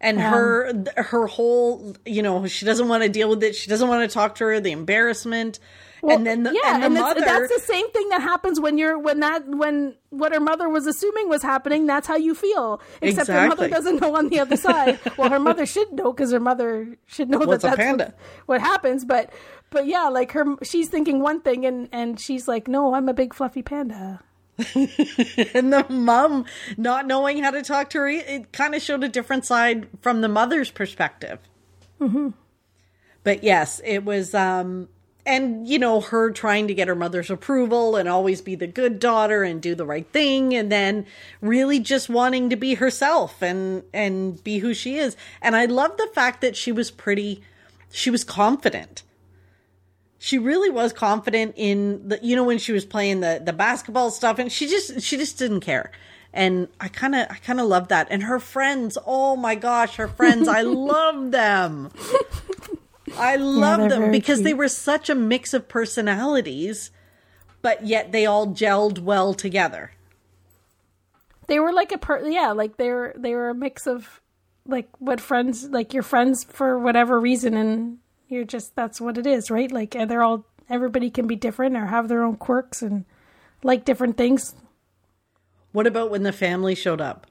[0.00, 3.54] And um, her her whole, you know, she doesn't want to deal with it.
[3.54, 4.60] She doesn't want to talk to her.
[4.60, 5.58] The embarrassment,
[6.02, 7.20] and then the, yeah, and the and, mother.
[7.20, 10.86] that's, the same thing that happens when you're when that when what her mother was
[10.86, 11.86] assuming was happening.
[11.86, 14.98] That's how you feel, except her mother doesn't know on the other side.
[15.18, 18.14] well, her mother should know because her mother should know a that that's panda?
[18.46, 19.04] What, what happens.
[19.04, 19.32] But
[19.70, 23.14] but yeah, like her, she's thinking one thing, and and she's like, no, I'm a
[23.14, 24.20] big fluffy panda.
[24.74, 26.44] and the mom
[26.76, 28.08] not knowing how to talk to her.
[28.08, 31.38] It kind of showed a different side from the mother's perspective.
[33.22, 34.34] But yes, it was.
[34.34, 34.88] um
[35.26, 38.98] and you know her trying to get her mother's approval and always be the good
[38.98, 41.06] daughter and do the right thing and then
[41.40, 45.16] really just wanting to be herself and and be who she is.
[45.42, 47.42] And i love the fact that she was pretty
[47.90, 49.02] she was confident.
[50.18, 54.10] She really was confident in the you know when she was playing the the basketball
[54.10, 55.90] stuff and she just she just didn't care.
[56.32, 58.08] And i kind of i kind of love that.
[58.10, 61.90] And her friends oh my gosh her friends i love them
[63.18, 66.90] i love they're them because they were such a mix of personalities
[67.62, 69.92] but yet they all gelled well together
[71.46, 74.20] They were like a per yeah, like they were they were a mix of
[74.66, 79.26] like what friends like your friends for whatever reason and you're just that's what it
[79.26, 79.70] is, right?
[79.72, 83.04] Like and they're all everybody can be different or have their own quirks and
[83.64, 84.54] like different things.
[85.72, 87.26] what about when the family showed up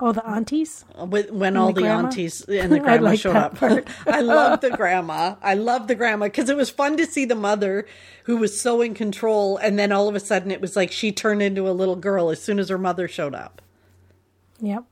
[0.00, 0.84] Oh, the aunties?
[0.98, 3.62] With- when all the the, aunties and the grandma like showed up.
[4.06, 5.36] I love the grandma.
[5.40, 7.86] I love the grandma because it was fun to see the mother
[8.24, 11.12] who was so in control, and then all of a sudden it was like she
[11.12, 13.62] turned into a little girl as soon as her mother showed up.
[14.60, 14.84] Yep.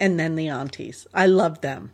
[0.00, 1.06] And then the aunties.
[1.12, 1.92] I loved them.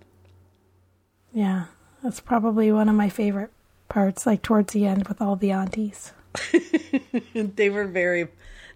[1.32, 1.66] Yeah.
[2.02, 3.50] That's probably one of my favorite
[3.88, 6.12] parts, like towards the end with all the aunties.
[7.34, 8.28] they were very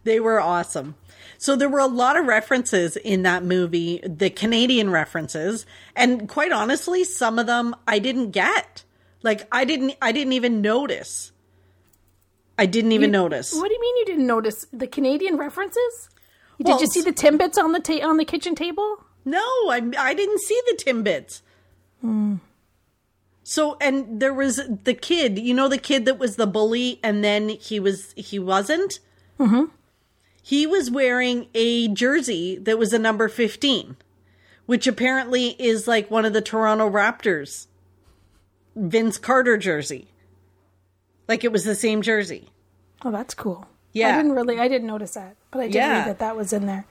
[0.05, 0.95] they were awesome
[1.39, 5.65] so there were a lot of references in that movie the canadian references
[5.97, 8.85] and quite honestly some of them i didn't get.
[9.23, 11.33] Like i didn't i didn't even notice.
[12.61, 13.55] I didn't even notice.
[13.55, 14.67] What do you mean you didn't notice?
[14.73, 16.09] The Canadian references?
[16.59, 19.05] Did Well, you see the Timbits on the ta- on the kitchen table?
[19.25, 21.43] no i i didn't see the timbits.
[23.43, 27.23] So and there was the kid you know the kid that was the bully and
[27.25, 29.01] then he was he wasn't?
[29.39, 29.65] Mm-hmm.
[30.49, 33.97] He was wearing a jersey that was a number 15
[34.67, 37.67] which apparently is like one of the toronto raptors
[38.77, 40.09] vince carter jersey
[41.27, 42.51] like it was the same jersey
[43.05, 43.69] Oh, that's cool.
[43.93, 44.09] Yeah.
[44.09, 45.99] I didn't really, I didn't notice that, but I did Yeah.
[46.01, 46.85] read that that was in there.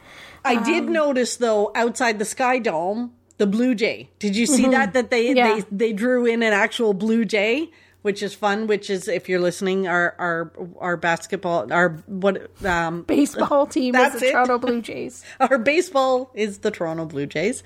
[0.46, 4.10] I did notice though outside the Sky Dome the blue jay.
[4.18, 5.38] Did you see that that they Mm-hmm.
[5.38, 5.56] Yeah.
[5.56, 7.70] they they drew in an actual blue jay,
[8.08, 8.68] which is fun.
[8.68, 14.14] Which is if you're listening, our our our basketball our what um Baseball team is
[14.22, 14.32] the it.
[14.32, 15.26] Toronto Blue Jays.
[15.42, 17.64] our baseball is the Toronto Blue Jays.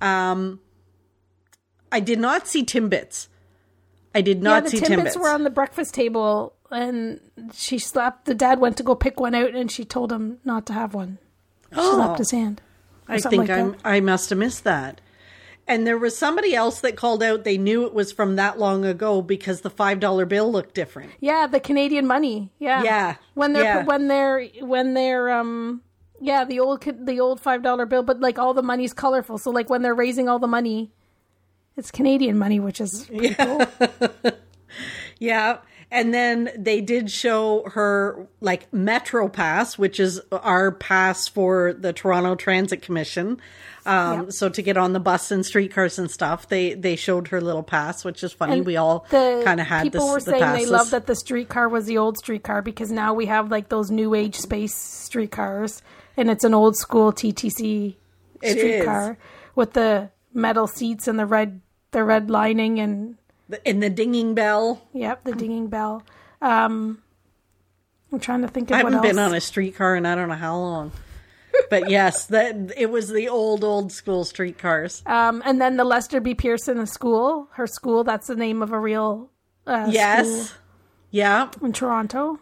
[0.00, 0.60] Um,
[1.90, 3.26] I did not see Timbits.
[4.14, 5.20] I did not the see Timbits Timbits.
[5.20, 7.18] were on the breakfast table, and
[7.52, 8.26] she slapped.
[8.26, 10.94] The dad went to go pick one out, and she told him not to have
[10.94, 11.18] one.
[11.74, 12.62] She slapped his hand.
[13.08, 13.74] I think like I'm.
[13.84, 15.00] I must have missed that.
[15.68, 18.84] And there was somebody else that called out they knew it was from that long
[18.84, 21.12] ago because the $5 bill looked different.
[21.20, 22.50] Yeah, the Canadian money.
[22.58, 23.84] Yeah, Yeah, When they're yeah.
[23.84, 25.82] when they're when they're um
[26.20, 29.38] yeah the old the old five dollar bill, but like all the money's colorful.
[29.38, 30.90] So like when they're raising all the money,
[31.76, 33.60] it's Canadian money, which is pretty cool.
[35.18, 35.58] Yeah.
[35.90, 41.92] And then they did show her like Metro Pass, which is our pass for the
[41.92, 43.38] Toronto Transit Commission.
[43.84, 44.32] Um, Yep.
[44.32, 47.62] So to get on the bus and streetcars and stuff, they they showed her little
[47.62, 48.58] pass, which is funny.
[48.58, 50.64] And we all kind of had people this, were the saying passes.
[50.66, 53.90] they love that the streetcar was the old streetcar because now we have like those
[53.90, 55.82] new age space streetcars
[56.16, 57.96] and it's an old school TTC
[58.42, 59.18] streetcar
[59.54, 63.16] with the metal seats and the red the red lining and
[63.64, 64.80] in the dinging bell.
[64.94, 66.02] yep the dinging bell.
[66.40, 67.02] Um,
[68.12, 69.02] I'm trying to think of I haven't else.
[69.06, 70.92] been on a streetcar in I don't know how long.
[71.70, 75.02] But yes, that it was the old old school streetcars.
[75.06, 76.34] Um, and then the Lester B.
[76.34, 79.30] Pearson school, her school, that's the name of a real
[79.66, 80.54] uh, yes.
[81.10, 81.50] Yeah.
[81.62, 82.38] in Toronto.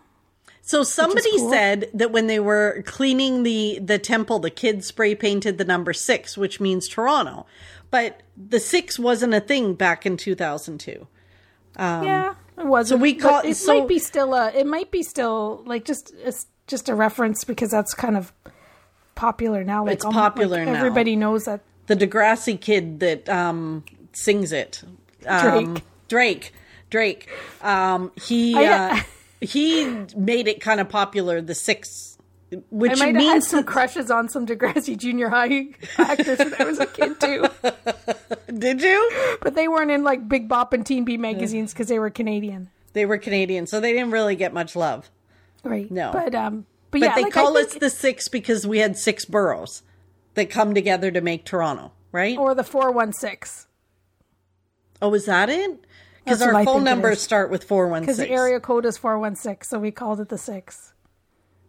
[0.63, 1.51] So somebody cool.
[1.51, 5.93] said that when they were cleaning the the temple, the kids spray painted the number
[5.93, 7.47] six, which means Toronto.
[7.91, 11.09] But the six wasn't a thing back in 2002.
[11.79, 12.93] yeah, it was.
[12.93, 14.53] Um, so we call- it so- might be still a.
[14.53, 18.33] It might be still like just it's just a reference because that's kind of
[19.21, 19.85] popular now.
[19.85, 20.75] Like It's almo- like, popular now.
[20.75, 21.61] Everybody knows that.
[21.87, 24.83] The Degrassi kid that um, sings it,
[25.27, 25.77] um,
[26.09, 26.53] Drake,
[26.89, 27.29] Drake.
[27.63, 28.99] Um, he uh,
[29.41, 29.85] he
[30.17, 31.41] made it kind of popular.
[31.41, 32.17] The six,
[32.71, 35.67] which I might have had means some crushes on some Degrassi Junior High
[35.99, 37.47] actors when I was a kid too,
[38.59, 39.11] did you?
[39.43, 42.71] but they weren't in like Big Bop and Teen Beat magazines because they were Canadian,
[42.93, 45.11] They were Canadian, so they didn't really get much love.
[45.65, 45.91] right?
[45.91, 46.13] No.
[46.13, 49.25] but um, but, But yeah, they like, call us the six because we had six
[49.25, 49.83] boroughs
[50.35, 52.37] that come together to make Toronto, right?
[52.39, 53.69] or the 416.
[55.03, 55.85] Oh, is that it?
[56.25, 59.35] Because our phone numbers start with four one because the area code is four one
[59.35, 60.93] six, so we called it the six.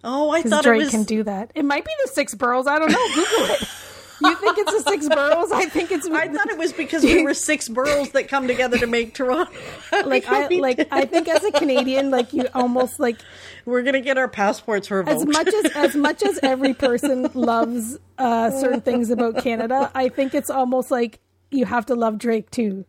[0.04, 0.90] Oh, I thought it was.
[0.90, 1.52] can do that.
[1.56, 2.68] It might be the six boroughs.
[2.68, 3.08] I don't know.
[3.16, 3.70] Google it.
[4.22, 5.52] You think it's the six boroughs?
[5.52, 6.08] I think it's.
[6.08, 9.52] I thought it was because we were six boroughs that come together to make Toronto.
[10.06, 13.18] like I like I think as a Canadian, like you almost like
[13.66, 15.16] we're gonna get our passports revoked.
[15.16, 20.10] as much as as much as every person loves uh, certain things about Canada, I
[20.10, 22.86] think it's almost like you have to love Drake too,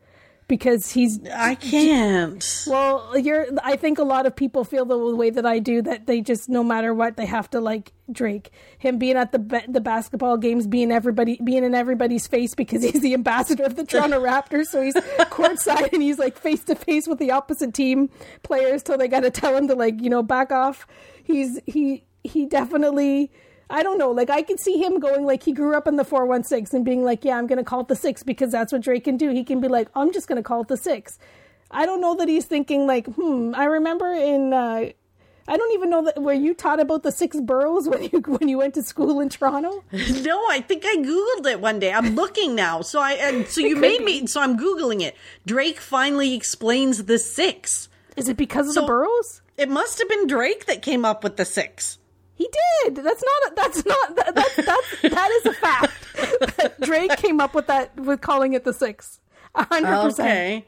[0.52, 2.64] because he's I can't.
[2.66, 3.16] well.
[3.16, 3.46] You're.
[3.64, 6.50] I think a lot of people feel the way that I do that they just
[6.50, 8.50] no matter what they have to like Drake.
[8.76, 13.00] Him being at the the basketball games, being everybody being in everybody's face because he's
[13.00, 14.92] the ambassador of the Toronto Raptors, so he's
[15.32, 18.10] courtside and he's like face to face with the opposite team
[18.42, 20.86] players till they got to tell him to like you know back off.
[21.24, 23.32] He's he he definitely.
[23.70, 24.10] I don't know.
[24.10, 26.74] Like I could see him going like he grew up in the four one six
[26.74, 29.16] and being like, yeah, I'm gonna call it the six because that's what Drake can
[29.16, 29.30] do.
[29.30, 31.18] He can be like, I'm just gonna call it the six.
[31.70, 33.54] I don't know that he's thinking like, hmm.
[33.54, 34.52] I remember in.
[34.52, 34.90] Uh,
[35.48, 38.48] I don't even know that where you taught about the six boroughs when you when
[38.48, 39.82] you went to school in Toronto.
[40.22, 41.92] No, I think I googled it one day.
[41.92, 42.80] I'm looking now.
[42.82, 44.04] So I and so you made be.
[44.04, 44.26] me.
[44.26, 45.16] So I'm googling it.
[45.46, 47.88] Drake finally explains the six.
[48.16, 49.42] Is it because of the boroughs?
[49.56, 51.98] It must have been Drake that came up with the six.
[52.42, 52.48] He
[52.84, 52.96] did.
[52.96, 53.56] That's not.
[53.56, 54.16] That's not.
[54.16, 56.56] That, that's that's that is a fact.
[56.56, 59.20] That Drake came up with that with calling it the six.
[59.54, 60.28] A hundred percent.
[60.28, 60.66] Okay.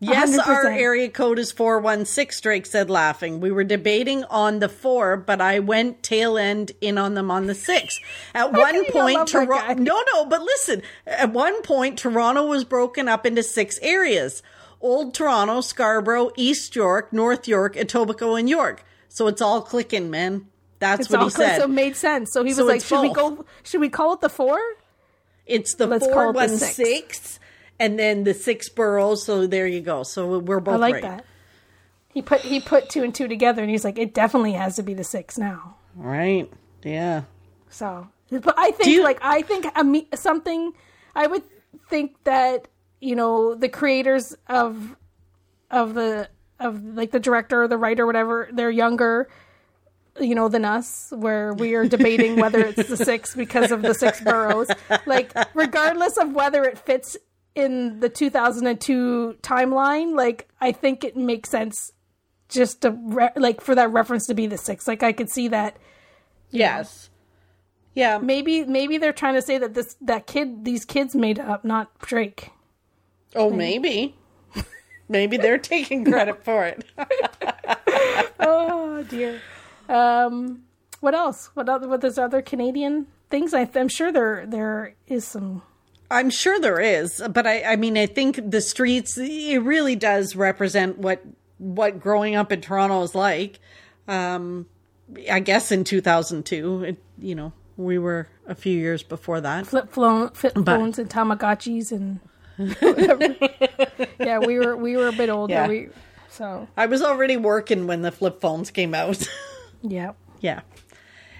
[0.00, 0.80] Yes, our 100%.
[0.80, 3.38] area code is 416, Drake said, laughing.
[3.38, 7.46] We were debating on the four, but I went tail end in on them on
[7.46, 8.00] the six.
[8.34, 9.74] At one point, Toronto.
[9.74, 10.82] No, no, but listen.
[11.06, 14.42] At one point, Toronto was broken up into six areas
[14.80, 18.84] Old Toronto, Scarborough, East York, North York, Etobicoke, and York.
[19.08, 20.48] So it's all clicking, man.
[20.82, 21.58] That's It's what he said.
[21.58, 22.32] so it made sense.
[22.32, 23.44] So he So was like, it's "Should we go?
[23.62, 24.58] Should we call it the four?
[25.46, 27.38] it's the Let's call it the 416
[27.80, 29.24] and then the six boroughs.
[29.24, 30.02] So there you go.
[30.02, 31.02] So we're both I like right.
[31.02, 31.24] that."
[32.12, 34.82] He put he put two and two together, and he's like, "It definitely has to
[34.82, 36.50] be the six now." Right.
[36.82, 37.22] Yeah.
[37.70, 40.72] So, but I think you- like I think a me- something
[41.14, 41.42] I would
[41.88, 42.66] think that
[43.00, 44.96] you know the creators of
[45.70, 46.28] of the
[46.60, 49.28] of like the director or the writer whatever they're younger
[50.20, 53.94] you know than us where we are debating whether it's the six because of the
[53.94, 54.68] six boroughs
[55.06, 57.16] like regardless of whether it fits
[57.54, 61.92] in the 2002 timeline like i think it makes sense
[62.48, 65.48] just to re- like for that reference to be the six like i could see
[65.48, 65.76] that
[66.50, 67.08] Yes.
[67.94, 68.18] Yeah.
[68.18, 71.98] maybe maybe they're trying to say that this that kid these kids made up not
[72.00, 72.50] drake
[73.34, 74.14] Oh, maybe.
[75.08, 76.84] maybe they're taking credit for it.
[78.40, 79.40] oh dear
[79.92, 80.62] um
[81.00, 85.26] what else what other what there's other canadian things I, i'm sure there there is
[85.26, 85.62] some
[86.10, 90.36] I'm sure there is, but I, I mean, I think the streets, it really does
[90.36, 91.22] represent what,
[91.56, 93.60] what growing up in Toronto is like.
[94.06, 94.66] Um,
[95.30, 99.66] I guess in 2002, it, you know, we were a few years before that.
[99.66, 102.20] flip phone flip phones and tamagotchis and
[104.20, 105.66] yeah we were we were a bit older Yeah.
[105.68, 105.88] we
[106.28, 109.26] so I was already working when the flip phones came out.
[109.82, 110.60] yeah Yeah.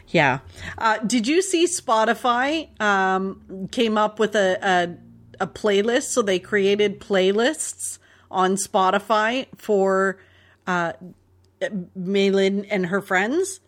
[0.08, 0.40] Yeah.
[0.76, 6.04] Uh, did you see Spotify um, came up with a, a a playlist?
[6.12, 7.98] So they created playlists
[8.30, 10.18] on Spotify for
[10.66, 10.92] uh,
[11.98, 13.60] Meilin and her friends.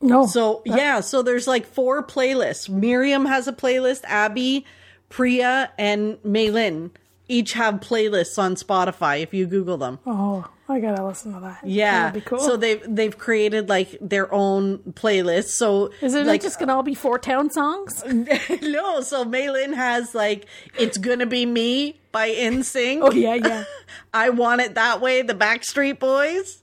[0.00, 2.68] no So yeah, so there's like four playlists.
[2.68, 4.04] Miriam has a playlist.
[4.04, 4.64] Abby,
[5.10, 6.90] Priya, and Meilin
[7.28, 9.22] each have playlists on Spotify.
[9.22, 9.98] If you Google them.
[10.06, 12.06] oh i gotta listen to that Yeah.
[12.10, 15.50] That'd be cool So they've they've created like their own playlist.
[15.50, 18.02] So is it like just gonna all be four town songs
[18.62, 20.46] no, so Meilin has like
[20.78, 23.00] It's Gonna Be Me by NSYNC.
[23.02, 23.64] oh yeah yeah
[24.14, 26.58] I Want It That Way, the Backstreet Boys.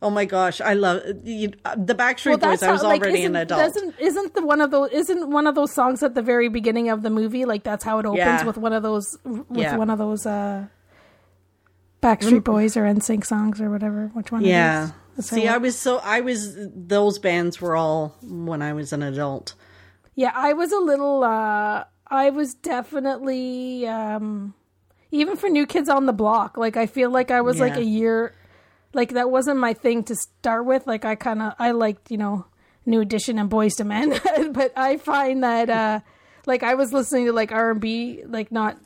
[0.00, 2.62] Oh my gosh, I love you, uh, the Backstreet Boys.
[2.62, 3.60] I was like, already an adult.
[3.60, 6.88] Doesn't, isn't the one of those isn't one of those songs at the very beginning
[6.88, 8.44] of the movie like that's how it opens Yeah.
[8.44, 9.76] with one of those with Yeah.
[9.76, 10.66] one of those uh
[12.02, 14.10] Backstreet Boys or NSYNC songs or whatever.
[14.14, 14.44] Which one?
[14.44, 14.90] Yeah.
[15.20, 19.54] See, I was so I was those bands were all when I was an adult.
[20.14, 24.54] Yeah, I was a little uh I was definitely um
[25.10, 27.84] even for New Kids on the Block, like I feel like I was like a
[27.84, 28.34] year
[28.92, 30.86] like that wasn't my thing to start with.
[30.86, 32.46] Like I kind of I liked, you know,
[32.86, 36.00] New Edition and Boyz II Men, but I find that uh
[36.46, 38.78] like I was listening to like R&B, like not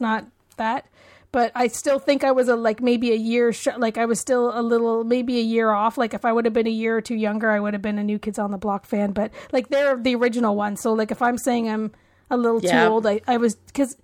[0.00, 0.26] not
[0.56, 0.86] that
[1.32, 4.18] but I still think I was a like maybe a year sh- like I was
[4.20, 5.98] still a little maybe a year off.
[5.98, 7.98] Like if I would have been a year or two younger, I would have been
[7.98, 9.12] a New Kids on the Block fan.
[9.12, 11.92] But like they're the original one, so like if I'm saying I'm
[12.30, 12.84] a little Yeah.
[12.86, 13.96] too old, I I was because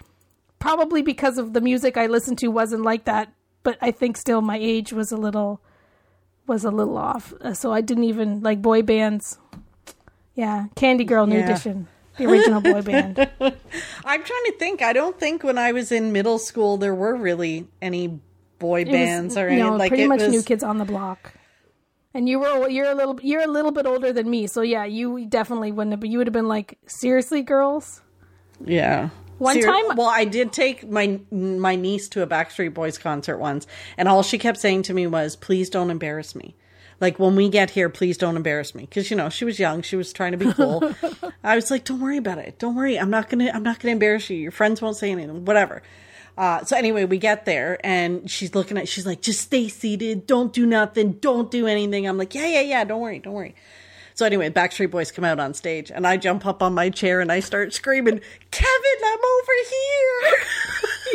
[0.58, 3.32] probably because of the music I listened to wasn't like that.
[3.62, 5.61] But I think still my age was a little
[6.46, 9.38] was a little off, Uh, so I didn't even like boy bands.
[10.35, 11.44] Yeah, Candy Girl, New Yeah.
[11.44, 13.18] Edition, the original boy band.
[14.05, 14.83] I'm trying to think.
[14.83, 18.20] I don't think when I was in middle school there were really any
[18.59, 20.31] boy was, bands or you any know, like pretty much was.
[20.31, 21.33] new kids on the block.
[22.14, 24.85] And you were you're a little you're a little bit older than me, so yeah,
[24.85, 26.01] you definitely wouldn't have.
[26.01, 28.03] But you would have been like, seriously, girls.
[28.64, 29.09] Yeah.
[29.38, 33.66] One time- well, I did take my my niece to a Backstreet Boys concert once,
[33.96, 36.55] and all she kept saying to me was, "Please don't embarrass me."
[37.03, 39.83] Like when we get here, please don't embarrass me, because you know she was young,
[39.83, 40.95] she was trying to be cool.
[41.45, 42.61] I was like, "Don't worry about it.
[42.61, 42.97] Don't worry.
[42.97, 43.51] I'm not gonna.
[43.53, 44.37] I'm not gonna embarrass you.
[44.37, 45.45] Your friends won't say anything.
[45.45, 45.83] Whatever."
[46.38, 48.88] Uh, so anyway, we get there and she's looking at.
[48.88, 50.29] She's like, "Just stay seated.
[50.29, 51.15] Don't do nothing.
[51.15, 52.85] Don't do anything." I'm like, "Yeah, yeah, yeah.
[52.85, 53.19] Don't worry.
[53.19, 53.57] Don't worry."
[54.15, 57.21] So anyway, Backstreet Boys come out on stage, and I jump up on my chair
[57.21, 58.21] and I start screaming,
[58.53, 60.37] "Kevin, I'm over here!"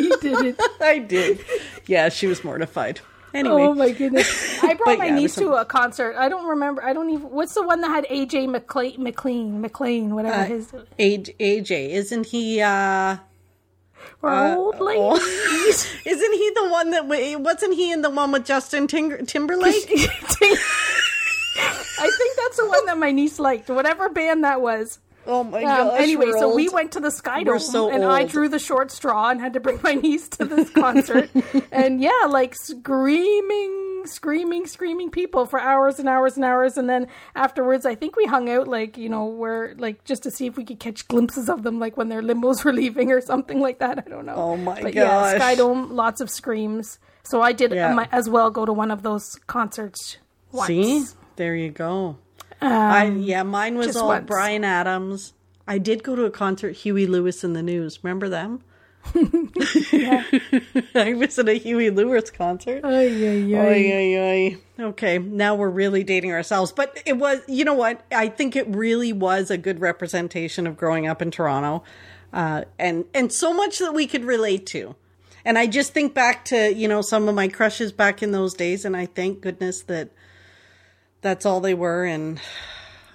[0.00, 0.60] You did it.
[0.82, 1.42] I did.
[1.86, 3.00] Yeah, she was mortified.
[3.34, 4.62] Anyway, Oh my goodness!
[4.62, 6.16] I brought my yeah, niece to a concert.
[6.16, 6.82] I don't remember.
[6.82, 7.30] I don't even.
[7.30, 12.26] What's the one that had AJ McLean, McLean, McLean, whatever Uh, his AJ, AJ, isn't
[12.26, 12.60] he?
[12.62, 13.18] uh
[14.22, 15.00] or old lady.
[16.06, 19.74] Isn't he the one that wasn't he in the one with Justin Ting- Timberlake?
[22.00, 23.68] I think that's the one that my niece liked.
[23.68, 24.98] Whatever band that was.
[25.26, 26.00] Oh my Um, gosh!
[26.00, 29.40] anyway, so we went to the SkyDome, so and I drew the short straw and
[29.40, 31.28] had to bring my niece to this concert.
[31.72, 36.76] and yeah, like screaming, screaming, screaming people for hours and hours and hours.
[36.78, 40.30] And then afterwards, I think we hung out, like you know, where like just to
[40.30, 43.20] see if we could catch glimpses of them, like when their limos were leaving or
[43.20, 43.98] something like that.
[43.98, 44.34] I don't know.
[44.36, 45.04] Oh my but Yeah,
[45.38, 45.40] gosh.
[45.58, 46.98] SkyDome, lots of screams.
[47.24, 48.06] So I did Yeah.
[48.12, 50.16] as well go to one of those concerts.
[50.52, 50.66] Once.
[50.68, 51.04] See,
[51.36, 52.16] there you go.
[52.60, 54.26] I yeah, mine was all once.
[54.26, 55.32] Bryan Adams.
[55.66, 58.02] I did go to a concert, Huey Lewis and the News.
[58.02, 58.62] Remember them?
[59.14, 62.84] I was at a Huey Lewis concert.
[62.84, 63.06] Ay.
[63.06, 64.58] Oy, oy, oy.
[64.80, 66.72] Okay, now we're really dating ourselves.
[66.72, 68.04] But it was, you know what?
[68.12, 71.84] I think it really was a good representation of growing up in Toronto,
[72.32, 74.94] uh, and and so much that we could relate to.
[75.44, 78.54] And I just think back to you know some of my crushes back in those
[78.54, 80.10] days, and I thank goodness that
[81.20, 82.04] that's all they were.
[82.04, 82.40] And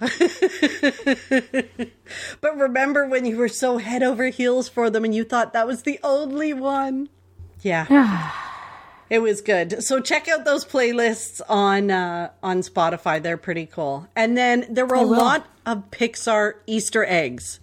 [2.40, 5.66] but remember when you were so head over heels for them, and you thought that
[5.66, 7.08] was the only one.
[7.62, 8.32] Yeah.
[9.10, 9.84] It was good.
[9.84, 13.22] So check out those playlists on uh, on Spotify.
[13.22, 14.08] They're pretty cool.
[14.16, 15.18] And then there were a will.
[15.18, 17.60] lot of Pixar Easter eggs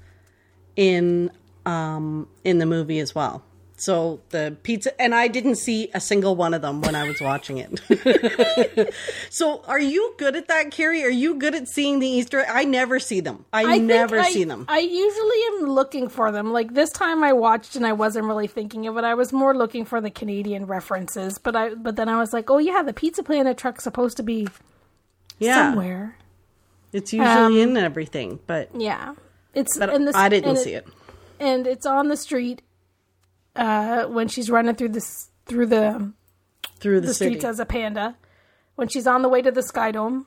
[0.75, 1.32] in
[1.65, 3.43] um, in the movie as well.
[3.81, 7.19] So the pizza, and I didn't see a single one of them when I was
[7.19, 8.93] watching it.
[9.31, 11.03] so are you good at that, Carrie?
[11.03, 12.45] Are you good at seeing the Easter?
[12.47, 13.43] I never see them.
[13.51, 14.65] I, I never I- see them.
[14.67, 16.53] I usually am looking for them.
[16.53, 19.03] Like this time I watched and I wasn't really thinking of it.
[19.03, 21.39] I was more looking for the Canadian references.
[21.39, 24.23] But I but then I was like, oh yeah, the Pizza Planet truck's supposed to
[24.23, 24.47] be
[25.39, 26.17] yeah, somewhere.
[26.93, 29.15] it's usually Um, in everything, but, Yeah.
[29.55, 30.87] It's but this, I didn't see it.
[31.39, 32.61] And it's on the street
[33.55, 36.11] uh when she's running through this through the
[36.79, 38.15] through the, the streets as a panda
[38.75, 40.25] when she's on the way to the SkyDome.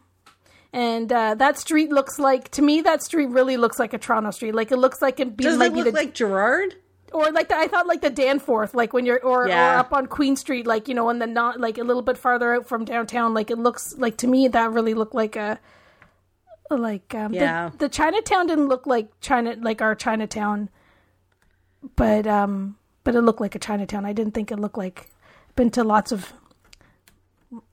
[0.72, 4.30] And uh, that street looks like to me that street really looks like a Toronto
[4.32, 4.54] street.
[4.54, 6.74] Like it looks like it be, Does might it be look the like Gerrard?
[7.12, 9.76] or like the, I thought like the Danforth, like when you're or, Yeah.
[9.76, 12.18] or up on Queen Street, like you know, and then not like a little bit
[12.18, 13.34] farther out from downtown.
[13.34, 15.60] Like it looks like to me that really looked like a
[16.70, 17.68] like um, Yeah.
[17.70, 20.70] the, the Chinatown didn't look like China like our Chinatown,
[21.94, 24.04] but um, but it looked like a Chinatown.
[24.04, 25.10] I didn't think it looked like
[25.48, 26.32] I've been to lots of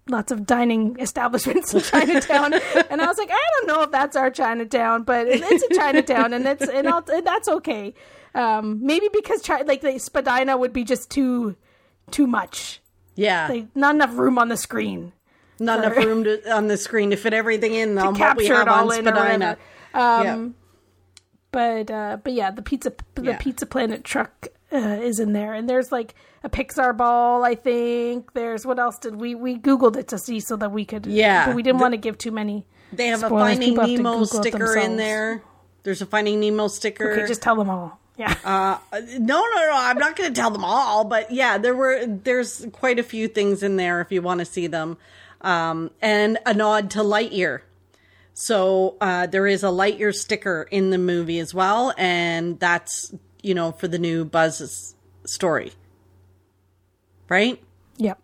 [0.09, 2.53] lots of dining establishments in Chinatown,
[2.89, 6.33] and I was like, I don't know if that's our Chinatown, but it's a Chinatown,
[6.33, 7.93] and it's and, I'll, and that's okay.
[8.35, 11.55] Um, maybe because Chi- like the Spadina would be just too
[12.11, 12.81] too much,
[13.15, 13.47] Yeah.
[13.49, 15.13] like not enough room on the screen.
[15.59, 18.47] not for- enough room to, on the screen to fit everything in on what we
[18.47, 19.11] capture have on Spadina.
[19.13, 19.57] whatever.
[19.93, 20.33] yeah.
[20.33, 20.55] Um,
[21.51, 23.37] but uh, but yeah, the pizza the Yeah.
[23.37, 27.43] Pizza Planet truck uh, is in there, and there's like a Pixar ball.
[27.43, 30.85] I think there's what else did we we googled it to see so that we
[30.85, 31.47] could Yeah.
[31.47, 32.65] but we didn't The- want to give too many.
[32.93, 33.57] They have spoilers.
[33.57, 35.43] a Finding People Nemo sticker in there.
[35.83, 37.11] There's a Finding Nemo sticker.
[37.13, 37.99] Okay, just tell them all.
[38.17, 38.35] Yeah.
[38.43, 38.77] Uh,
[39.17, 39.71] no, no, no.
[39.73, 43.27] I'm not going to tell them all, but yeah, there were there's quite a few
[43.27, 44.97] things in there if you want to see them,
[45.41, 47.61] um, and a nod to Lightyear.
[48.33, 53.53] So uh, there is a Lightyear sticker in the movie as well, and that's you
[53.53, 55.73] know for the new Buzz story,
[57.29, 57.61] right?
[57.97, 58.19] yep.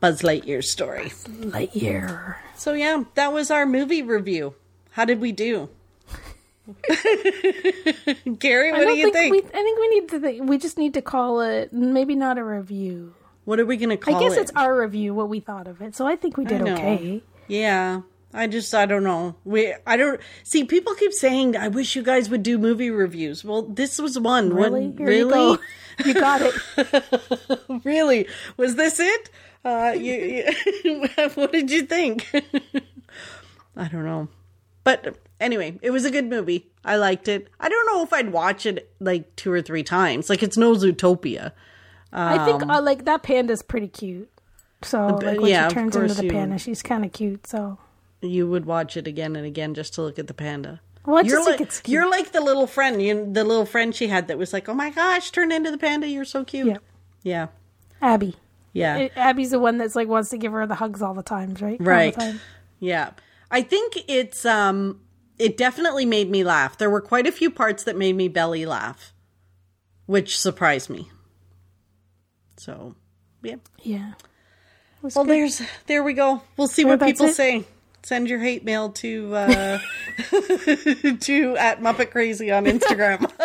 [0.00, 1.10] Buzz Lightyear story.
[1.28, 2.36] Lightyear.
[2.56, 4.54] So yeah, that was our movie review.
[4.92, 5.70] How did we do?
[8.40, 9.32] Carrie, what do you think, think?
[9.32, 9.38] we.
[9.38, 10.20] I think we need to.
[10.20, 13.14] Think, we just need to call it maybe not a review.
[13.44, 14.18] What are we going to call it?
[14.18, 14.42] I guess it?
[14.42, 15.96] it's our review, what we thought of it.
[15.96, 17.22] So I think we did okay.
[17.46, 18.02] Yeah.
[18.32, 19.36] I just I don't know.
[19.44, 23.44] We I don't see people keep saying I wish you guys would do movie reviews.
[23.44, 24.52] Well, this was one.
[24.52, 24.92] Really?
[24.96, 25.22] Here really?
[25.22, 25.58] you go.
[26.04, 26.54] You got it.
[27.84, 28.28] really?
[28.56, 29.30] Was this it?
[29.64, 30.44] Uh you,
[30.84, 32.30] you what did you think?
[33.76, 34.28] I don't know.
[34.84, 36.70] But anyway, it was a good movie.
[36.84, 37.48] I liked it.
[37.58, 40.30] I don't know if I'd watch it like two or three times.
[40.30, 41.52] Like it's no Zootopia.
[42.12, 44.30] I think uh, like that panda's pretty cute.
[44.82, 47.46] So like when yeah, she turns into the panda, she's kind of cute.
[47.46, 47.78] So
[48.20, 50.80] You would watch it again and again just to look at the panda.
[51.06, 51.92] well, I you're just like think it's cute.
[51.94, 54.74] you're like the little friend, you the little friend she had that was like, "Oh
[54.74, 56.08] my gosh, turn into the panda!
[56.08, 56.76] You're so cute." Yeah.
[57.22, 57.46] yeah,
[58.02, 58.34] Abby.
[58.72, 61.22] yeah, Uh, Abby's the one that's like wants to give her the hugs all the
[61.22, 61.76] times, right?
[61.80, 62.40] Right, time.
[62.80, 63.10] yeah.
[63.50, 65.00] I think it's um,
[65.38, 66.76] it definitely made me laugh.
[66.76, 69.12] There were quite a few parts that made me belly laugh,
[70.06, 71.08] which surprised me.
[72.56, 72.94] So,
[73.42, 73.56] yeah.
[73.82, 74.12] Yeah.
[75.04, 75.28] It Well, good.
[75.32, 76.42] there's there we go.
[76.56, 77.34] We'll see Well, what people it.
[77.34, 77.64] say.
[78.02, 79.78] Send your hate mail to uh,
[80.30, 83.30] to at Muppet Crazy on Instagram.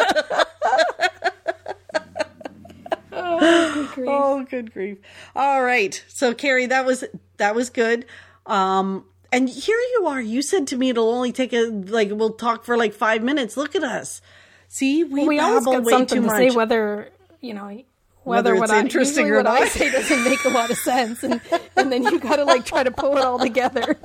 [3.11, 4.99] oh, good grief!
[5.35, 7.03] All right, so Carrie, that was
[7.37, 8.05] that was good.
[8.45, 10.21] Um, and here you are.
[10.21, 13.57] You said to me it'll only take a like we'll talk for like five minutes.
[13.57, 14.21] Look at us.
[14.67, 16.37] See, we, we always got something to much.
[16.37, 17.09] say whether
[17.41, 17.83] you know
[18.23, 19.67] Whether whether, it's what I, interesting or what I not.
[19.69, 21.41] say doesn't make a lot of sense, and
[21.75, 23.99] and then you got to like try to pull it all together.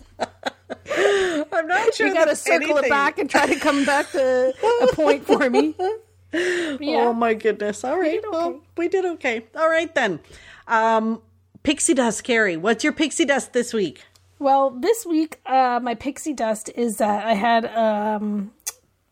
[1.53, 2.09] I'm not sure.
[2.09, 2.85] You got to circle anything.
[2.87, 5.75] it back and try to come back to a point for me.
[6.31, 7.07] Yeah.
[7.07, 7.85] Oh my goodness.
[7.85, 8.21] All right.
[8.21, 8.59] did Well, okay.
[8.77, 9.47] we did okay.
[9.57, 10.21] All right then.
[10.67, 11.23] Um
[11.63, 12.57] Pixie Dust, Carrie.
[12.57, 14.05] What's your pixie dust this week?
[14.39, 18.53] Well, this week, uh, my pixie dust is that I had um,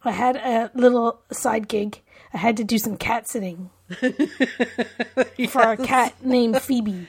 [0.05, 2.01] I had a little side gig.
[2.33, 3.71] I had to do some cat sitting
[5.49, 7.09] for a cat named Phoebe.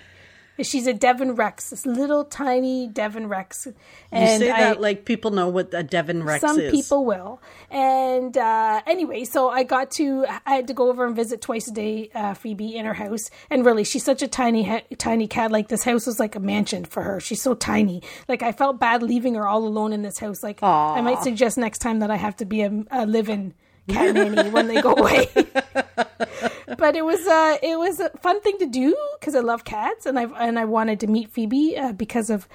[0.60, 3.68] She's a Devon Rex, this little tiny Devon Rex.
[3.68, 3.76] You
[4.12, 6.72] And say I, that like people know what a Devon Rex some is.
[6.72, 7.40] people will.
[7.70, 11.68] And uh, anyway, so I got to, I had to go over and visit twice
[11.68, 13.30] a day uh, Phoebe in her house.
[13.52, 15.52] And really, she's such a tiny, tiny cat.
[15.52, 17.20] Like this house was like a mansion for her.
[17.20, 18.02] She's so tiny.
[18.28, 20.42] Like I felt bad leaving her all alone in this house.
[20.42, 23.54] Like I might suggest next time that I have to be a, a live-in
[23.88, 25.30] cat nanny when they go away.
[26.78, 30.06] but it was uh it was a fun thing to do because I love cats
[30.06, 32.48] and I and I wanted to meet Phoebe uh, because of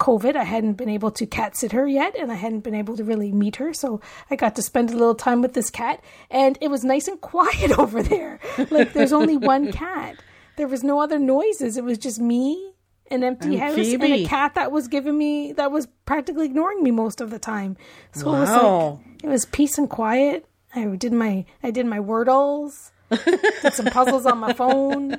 [0.00, 0.34] COVID.
[0.34, 3.04] I hadn't been able to cat sit her yet, and I hadn't been able to
[3.04, 3.72] really meet her.
[3.72, 4.00] So
[4.30, 7.20] I got to spend a little time with this cat, and it was nice and
[7.32, 8.40] quiet over there.
[8.70, 10.16] Like there's only one cat.
[10.56, 11.76] There was no other noises.
[11.76, 12.72] It was just me,
[13.10, 16.82] an empty And house, and a cat that was giving me that was practically ignoring
[16.82, 17.76] me most of the time.
[18.12, 20.46] So it was like it was peace and quiet.
[20.74, 22.90] I did my I did my wordles.
[23.10, 25.18] did some puzzles on my phone.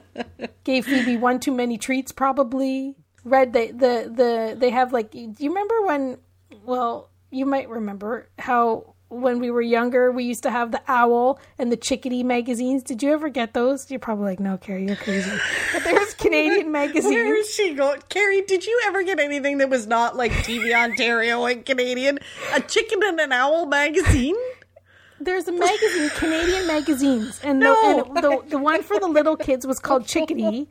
[0.63, 2.95] Gave Phoebe one too many treats, probably.
[3.23, 5.11] Read the the the they have like.
[5.11, 6.17] Do you remember when?
[6.63, 11.37] Well, you might remember how when we were younger we used to have the owl
[11.57, 12.81] and the chickadee magazines.
[12.81, 13.91] Did you ever get those?
[13.91, 15.29] You're probably like, no, Carrie, you're crazy.
[15.73, 17.13] But there's Canadian magazines.
[17.13, 18.01] Where is she going?
[18.07, 22.19] Carrie, did you ever get anything that was not like TV Ontario and Canadian?
[22.53, 24.37] A chicken and an owl magazine?
[25.23, 29.67] There's a magazine, Canadian magazines, and, the, and the the one for the little kids
[29.67, 30.67] was called Chickadee,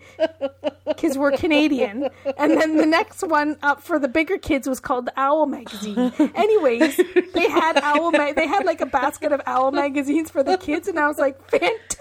[0.86, 5.06] because we're Canadian, and then the next one up for the bigger kids was called
[5.06, 6.12] the Owl magazine.
[6.34, 6.96] Anyways,
[7.32, 10.88] they had owl ma- they had like a basket of owl magazines for the kids,
[10.88, 12.00] and I was like, fantastic.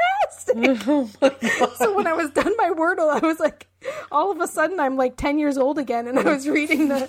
[1.22, 3.68] Oh so when I was done my Wordle, I was like,
[4.12, 7.00] all of a sudden I'm like ten years old again, and I was reading the,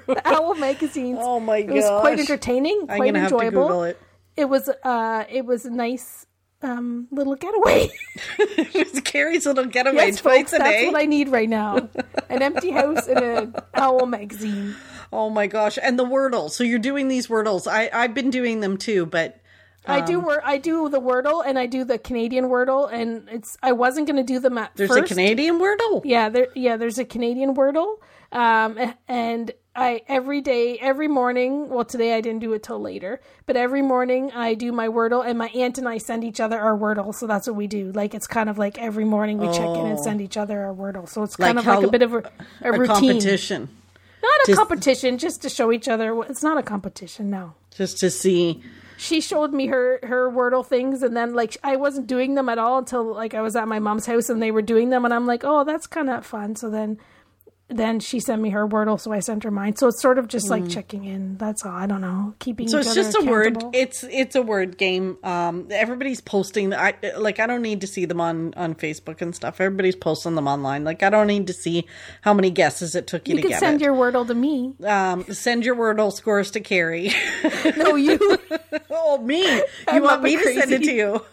[0.06, 1.18] the owl magazines.
[1.20, 1.70] Oh my god.
[1.70, 3.94] It was quite entertaining, I'm quite gonna have to enjoyable
[4.36, 4.44] it.
[4.48, 6.26] was uh it was a nice
[6.62, 7.90] um little getaway.
[8.38, 10.86] It's Carrie's little getaway yes, twice folks, a that's day.
[10.86, 11.88] what I need right now.
[12.28, 14.74] an empty house and an owl magazine.
[15.12, 15.78] Oh my gosh!
[15.82, 16.50] And the Wordle.
[16.50, 17.66] So you're doing these Wordles.
[17.66, 19.40] I I've been doing them too, but
[19.86, 23.56] I do wor- I do the Wordle and I do the Canadian Wordle, and it's
[23.62, 25.10] I wasn't going to do them at there's first.
[25.10, 26.02] a Canadian Wordle.
[26.04, 26.48] Yeah, there.
[26.54, 27.96] Yeah, there's a Canadian Wordle,
[28.30, 28.78] um,
[29.08, 29.50] and
[29.80, 31.68] I every day, every morning.
[31.68, 35.24] Well, today I didn't do it till later, but every morning I do my Wordle,
[35.26, 37.14] and my aunt and I send each other our Wordle.
[37.14, 37.92] So that's what we do.
[37.92, 40.02] Like it's kind of like every morning we check in and oh.
[40.02, 41.08] send each other our Wordle.
[41.08, 42.18] So it's kind Like of like a bit of a,
[42.62, 43.68] a, A routine, competition,
[44.22, 46.22] not a Just- competition, just to show each other.
[46.24, 48.60] It's not a competition, no just to see.
[48.98, 52.58] she showed me her her wordle things and then like i wasn't doing them at
[52.58, 55.14] all until like i was at my mom's house and they were doing them and
[55.14, 56.98] i'm like oh that's kind of fun so then
[57.70, 60.28] then she sent me her wordle so i sent her mine so it's sort of
[60.28, 63.62] just like checking in that's all i don't know keeping So it's just a word.
[63.72, 65.18] It's it's a word game.
[65.22, 66.72] Um, everybody's posting.
[66.74, 67.40] I like.
[67.40, 69.60] I don't need to see them on on Facebook and stuff.
[69.60, 70.84] Everybody's posting them online.
[70.84, 71.86] Like I don't need to see
[72.22, 73.84] how many guesses it took you, you to can get send it.
[73.84, 77.12] your wordle to me um, send your Wordle scores to Carrie.
[77.76, 78.18] no you
[78.90, 79.42] oh, me!
[79.90, 81.24] You I'm want me Muppet to send it to you?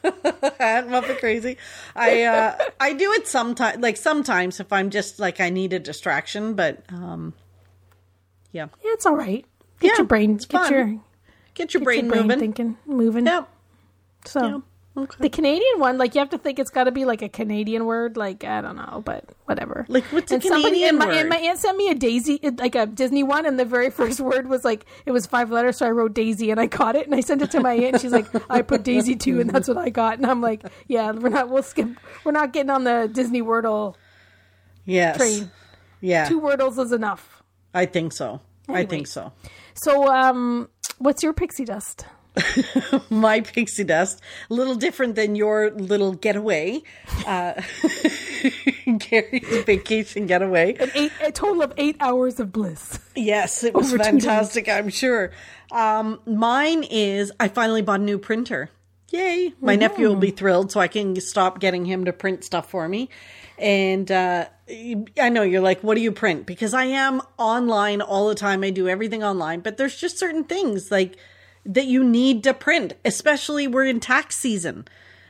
[0.59, 1.57] I'm crazy.
[1.95, 3.79] I uh, I do it sometimes.
[3.79, 7.33] Like sometimes if I'm just like I need a distraction, but um,
[8.51, 9.45] yeah, yeah, it's all right
[9.79, 10.71] get Yeah, your brain get fun.
[10.73, 10.99] your, get your
[11.55, 12.39] get your brain, brain moving.
[12.39, 13.47] thinking moving Yep.
[14.25, 14.57] so Yeah.
[15.03, 15.17] Okay.
[15.19, 17.85] the Canadian one, like you have to think it's got to be like a Canadian
[17.85, 19.85] word, like I don't know, but whatever.
[19.89, 21.15] Like, what's a and somebody Canadian and my, word?
[21.17, 24.19] and my aunt sent me a Daisy, like a Disney one, and the very first
[24.19, 27.05] word was like it was five letters, so I wrote Daisy, and I caught it,
[27.05, 29.47] and I sent it to my aunt, and she's like, I put Daisy too, and
[29.51, 31.89] that's what I got, and I'm like, yeah, we're not, we'll skip,
[32.23, 33.93] we're not getting on the Disney Wordle
[34.83, 35.17] Yes.
[35.17, 35.51] train.
[36.01, 36.27] Yeah.
[36.27, 37.43] Two Wordles is enough.
[37.73, 38.41] I think so.
[38.69, 39.31] I think so.
[39.75, 42.05] So, um, what's your pixie dust?
[43.09, 46.83] My pixie dust, a little different than your little getaway.
[47.25, 47.53] Uh,
[48.99, 50.75] Carrie's vacation getaway.
[50.93, 52.99] Eight, a total of eight hours of bliss.
[53.15, 55.31] Yes, it was Over fantastic, I'm sure.
[55.71, 58.69] Um, mine is I finally bought a new printer.
[59.11, 59.53] Yay.
[59.61, 62.87] My nephew will be thrilled so I can stop getting him to print stuff for
[62.89, 63.09] me.
[63.57, 66.45] And uh, I know you're like, what do you print?
[66.45, 68.63] Because I am online all the time.
[68.63, 71.17] I do everything online, but there's just certain things like
[71.65, 74.87] that you need to print, especially we're in tax season.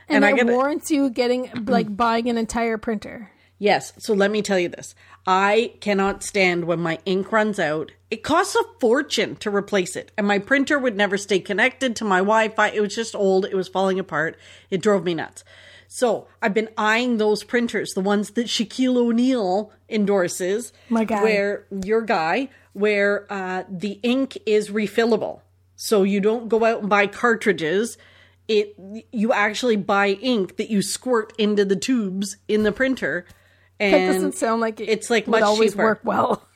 [0.08, 3.30] And, I that gotta- warrants you getting like buying an entire printer.
[3.60, 3.92] Yes.
[3.98, 4.94] So let me tell you this.
[5.26, 7.90] I cannot stand when my ink runs out.
[8.10, 10.12] It costs a fortune to replace it.
[10.16, 12.68] And my printer would never stay connected to my Wi Fi.
[12.68, 13.44] It was just old.
[13.44, 14.38] It was falling apart.
[14.70, 15.44] It drove me nuts.
[15.90, 20.72] So I've been eyeing those printers, the ones that Shaquille O'Neal endorses.
[20.90, 21.22] My guy.
[21.22, 25.40] Where your guy, where uh, the ink is refillable.
[25.76, 27.96] So you don't go out and buy cartridges.
[28.48, 28.74] It
[29.12, 33.24] you actually buy ink that you squirt into the tubes in the printer.
[33.80, 35.84] And That doesn't sound like it it's like would much always cheaper.
[35.84, 36.46] work well.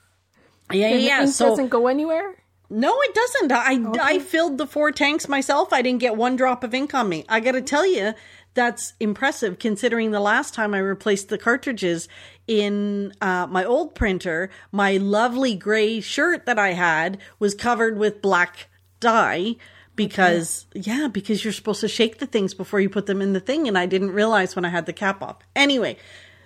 [0.72, 1.24] yeah, And yeah.
[1.26, 2.34] So doesn't go anywhere.
[2.68, 3.52] no, it doesn't.
[3.52, 5.72] I I filled the four tanks myself.
[5.72, 7.24] I didn't get one drop of ink on me.
[7.28, 8.14] I got to tell you,
[8.54, 12.08] that's impressive considering the last time I replaced the cartridges
[12.46, 18.22] in uh, my old printer, my lovely gray shirt that I had was covered with
[18.22, 18.68] black
[19.00, 19.56] dye
[19.94, 23.40] because yeah, because you're supposed to shake the things before you put them in the
[23.40, 25.38] thing and I didn't realize when I had the cap off.
[25.54, 25.96] Anyway,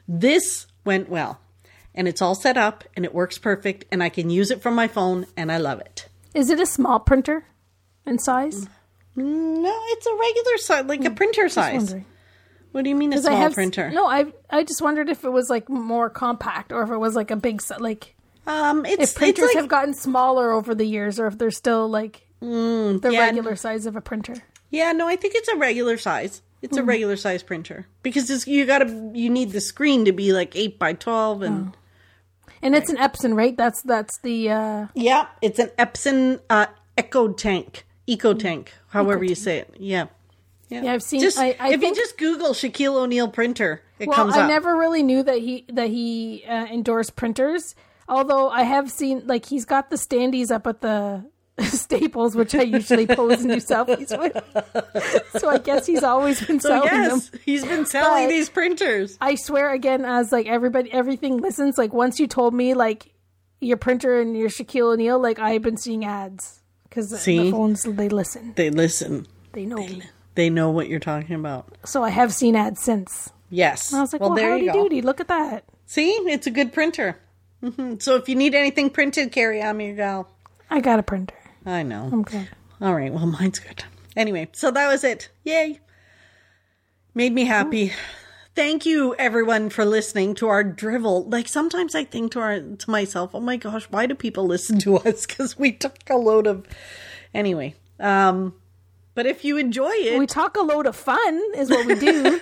[0.08, 1.40] this went well.
[1.94, 4.74] And it's all set up and it works perfect and I can use it from
[4.74, 6.08] my phone and I love it.
[6.34, 7.46] Is it a small printer
[8.04, 8.68] in size?
[9.16, 11.94] No, it's a regular size, like a printer size.
[12.72, 13.90] What do you mean a small I have printer?
[13.90, 14.06] no.
[14.06, 17.30] I I just wondered if it was like more compact or if it was like
[17.30, 18.14] a big like
[18.46, 21.50] um, it's, if it's printers like, have gotten smaller over the years or if they're
[21.50, 23.20] still like the Mm, yeah.
[23.20, 24.34] regular size of a printer.
[24.70, 26.42] yeah, no, I think it's a regular size.
[26.62, 26.88] It's a Hmm.
[26.88, 30.78] regular size printer because it's, you gotta, you need the screen to be like eight
[30.78, 31.74] by twelve, and
[32.62, 33.56] And it's an Epson, right?
[33.56, 36.66] That's that's the uh yeah, it's an Epson uh,
[36.98, 39.74] Echo Tank, EcoTank, however you say it.
[39.78, 40.06] Yeah,
[40.68, 40.92] yeah.
[40.92, 41.20] I've seen.
[41.20, 44.44] just I, I if think, you just Google Shaquille O'Neal printer, it well, comes up.
[44.44, 47.74] I never really knew that he that he uh, endorsed printers.
[48.08, 51.24] Although I have seen like he's got the standees up at the
[51.62, 55.30] Staples, which I usually pose and do selfies with.
[55.40, 57.40] so I guess he's always been so selling yes, them.
[57.44, 59.16] he's been selling But- these printers.
[59.20, 61.78] I swear again, as like everybody, everything listens.
[61.78, 63.12] Like once you told me like
[63.60, 66.60] your printer and your Shaquille O'Neal, like I've been seeing ads
[66.96, 69.26] because the phones they listen, They listen.
[69.52, 70.02] they know me.
[70.34, 71.76] They know what you're talking about.
[71.84, 73.30] So I have seen ads since.
[73.50, 73.92] Yes.
[73.92, 74.82] I was like, well, well, there howdy you go.
[74.82, 75.64] doody, look at that.
[75.86, 77.18] See, it's a good printer.
[77.62, 80.28] hmm So if you need anything printed, Carrie, I'm your gal.
[80.70, 81.34] I got a printer.
[81.66, 82.08] I know.
[82.12, 82.48] I'm.
[82.80, 83.12] All right.
[83.12, 83.84] Well, mine's good.
[84.16, 85.28] Anyway, so that was it.
[85.44, 85.80] Yay.
[87.14, 87.92] Made me happy.
[88.56, 91.28] Thank you everyone for listening to our drivel.
[91.28, 94.78] Like sometimes I think to our to myself, "Oh my gosh, why do people listen
[94.78, 96.66] to us cuz we talk a load of
[97.34, 98.54] Anyway, um
[99.14, 102.40] but if you enjoy it, we talk a load of fun is what we do.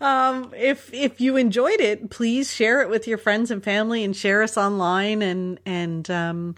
[0.00, 4.14] um, if if you enjoyed it, please share it with your friends and family and
[4.14, 6.54] share us online and and um,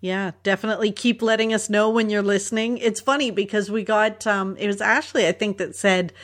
[0.00, 2.78] yeah, definitely keep letting us know when you're listening.
[2.78, 6.14] It's funny because we got um it was Ashley I think that said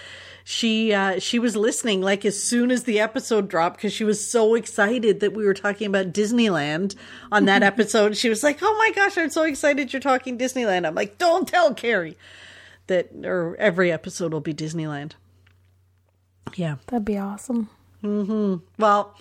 [0.51, 4.27] she uh she was listening like as soon as the episode dropped because she was
[4.27, 6.97] so excited that we were talking about Disneyland
[7.31, 8.17] on that episode.
[8.17, 11.47] She was like, "Oh my gosh, I'm so excited you're talking Disneyland." I'm like, "Don't
[11.47, 12.17] tell Carrie
[12.87, 15.13] that or every episode will be Disneyland."
[16.55, 16.77] Yeah.
[16.87, 17.69] That'd be awesome.
[18.79, 19.15] Well,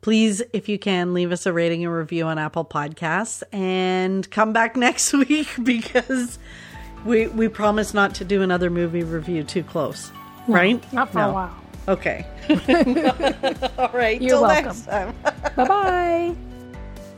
[0.00, 4.54] please, if you can, leave us a rating and review on Apple Podcasts and come
[4.54, 6.38] back next week because
[7.04, 10.10] we we promise not to do another movie review too close.
[10.48, 10.92] Right?
[10.92, 11.30] Not for No.
[11.30, 11.56] a while.
[11.86, 12.26] Okay.
[13.78, 14.20] All right.
[14.20, 14.64] You're till welcome.
[14.66, 15.14] next time.
[15.56, 16.34] Bye bye.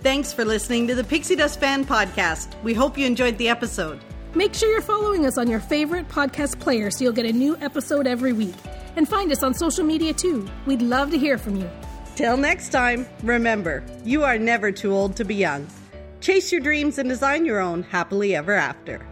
[0.02, 2.48] Thanks for listening to the Pixie Dust Fan Podcast.
[2.62, 4.00] We hope you enjoyed the episode.
[4.34, 7.56] Make sure you're following us on your favorite podcast player so you'll get a new
[7.58, 8.54] episode every week.
[8.96, 10.48] And find us on social media too.
[10.66, 11.68] We'd love to hear from you.
[12.16, 15.66] Till next time, remember, you are never too old to be young.
[16.20, 19.06] Chase your dreams and design your own happily ever after.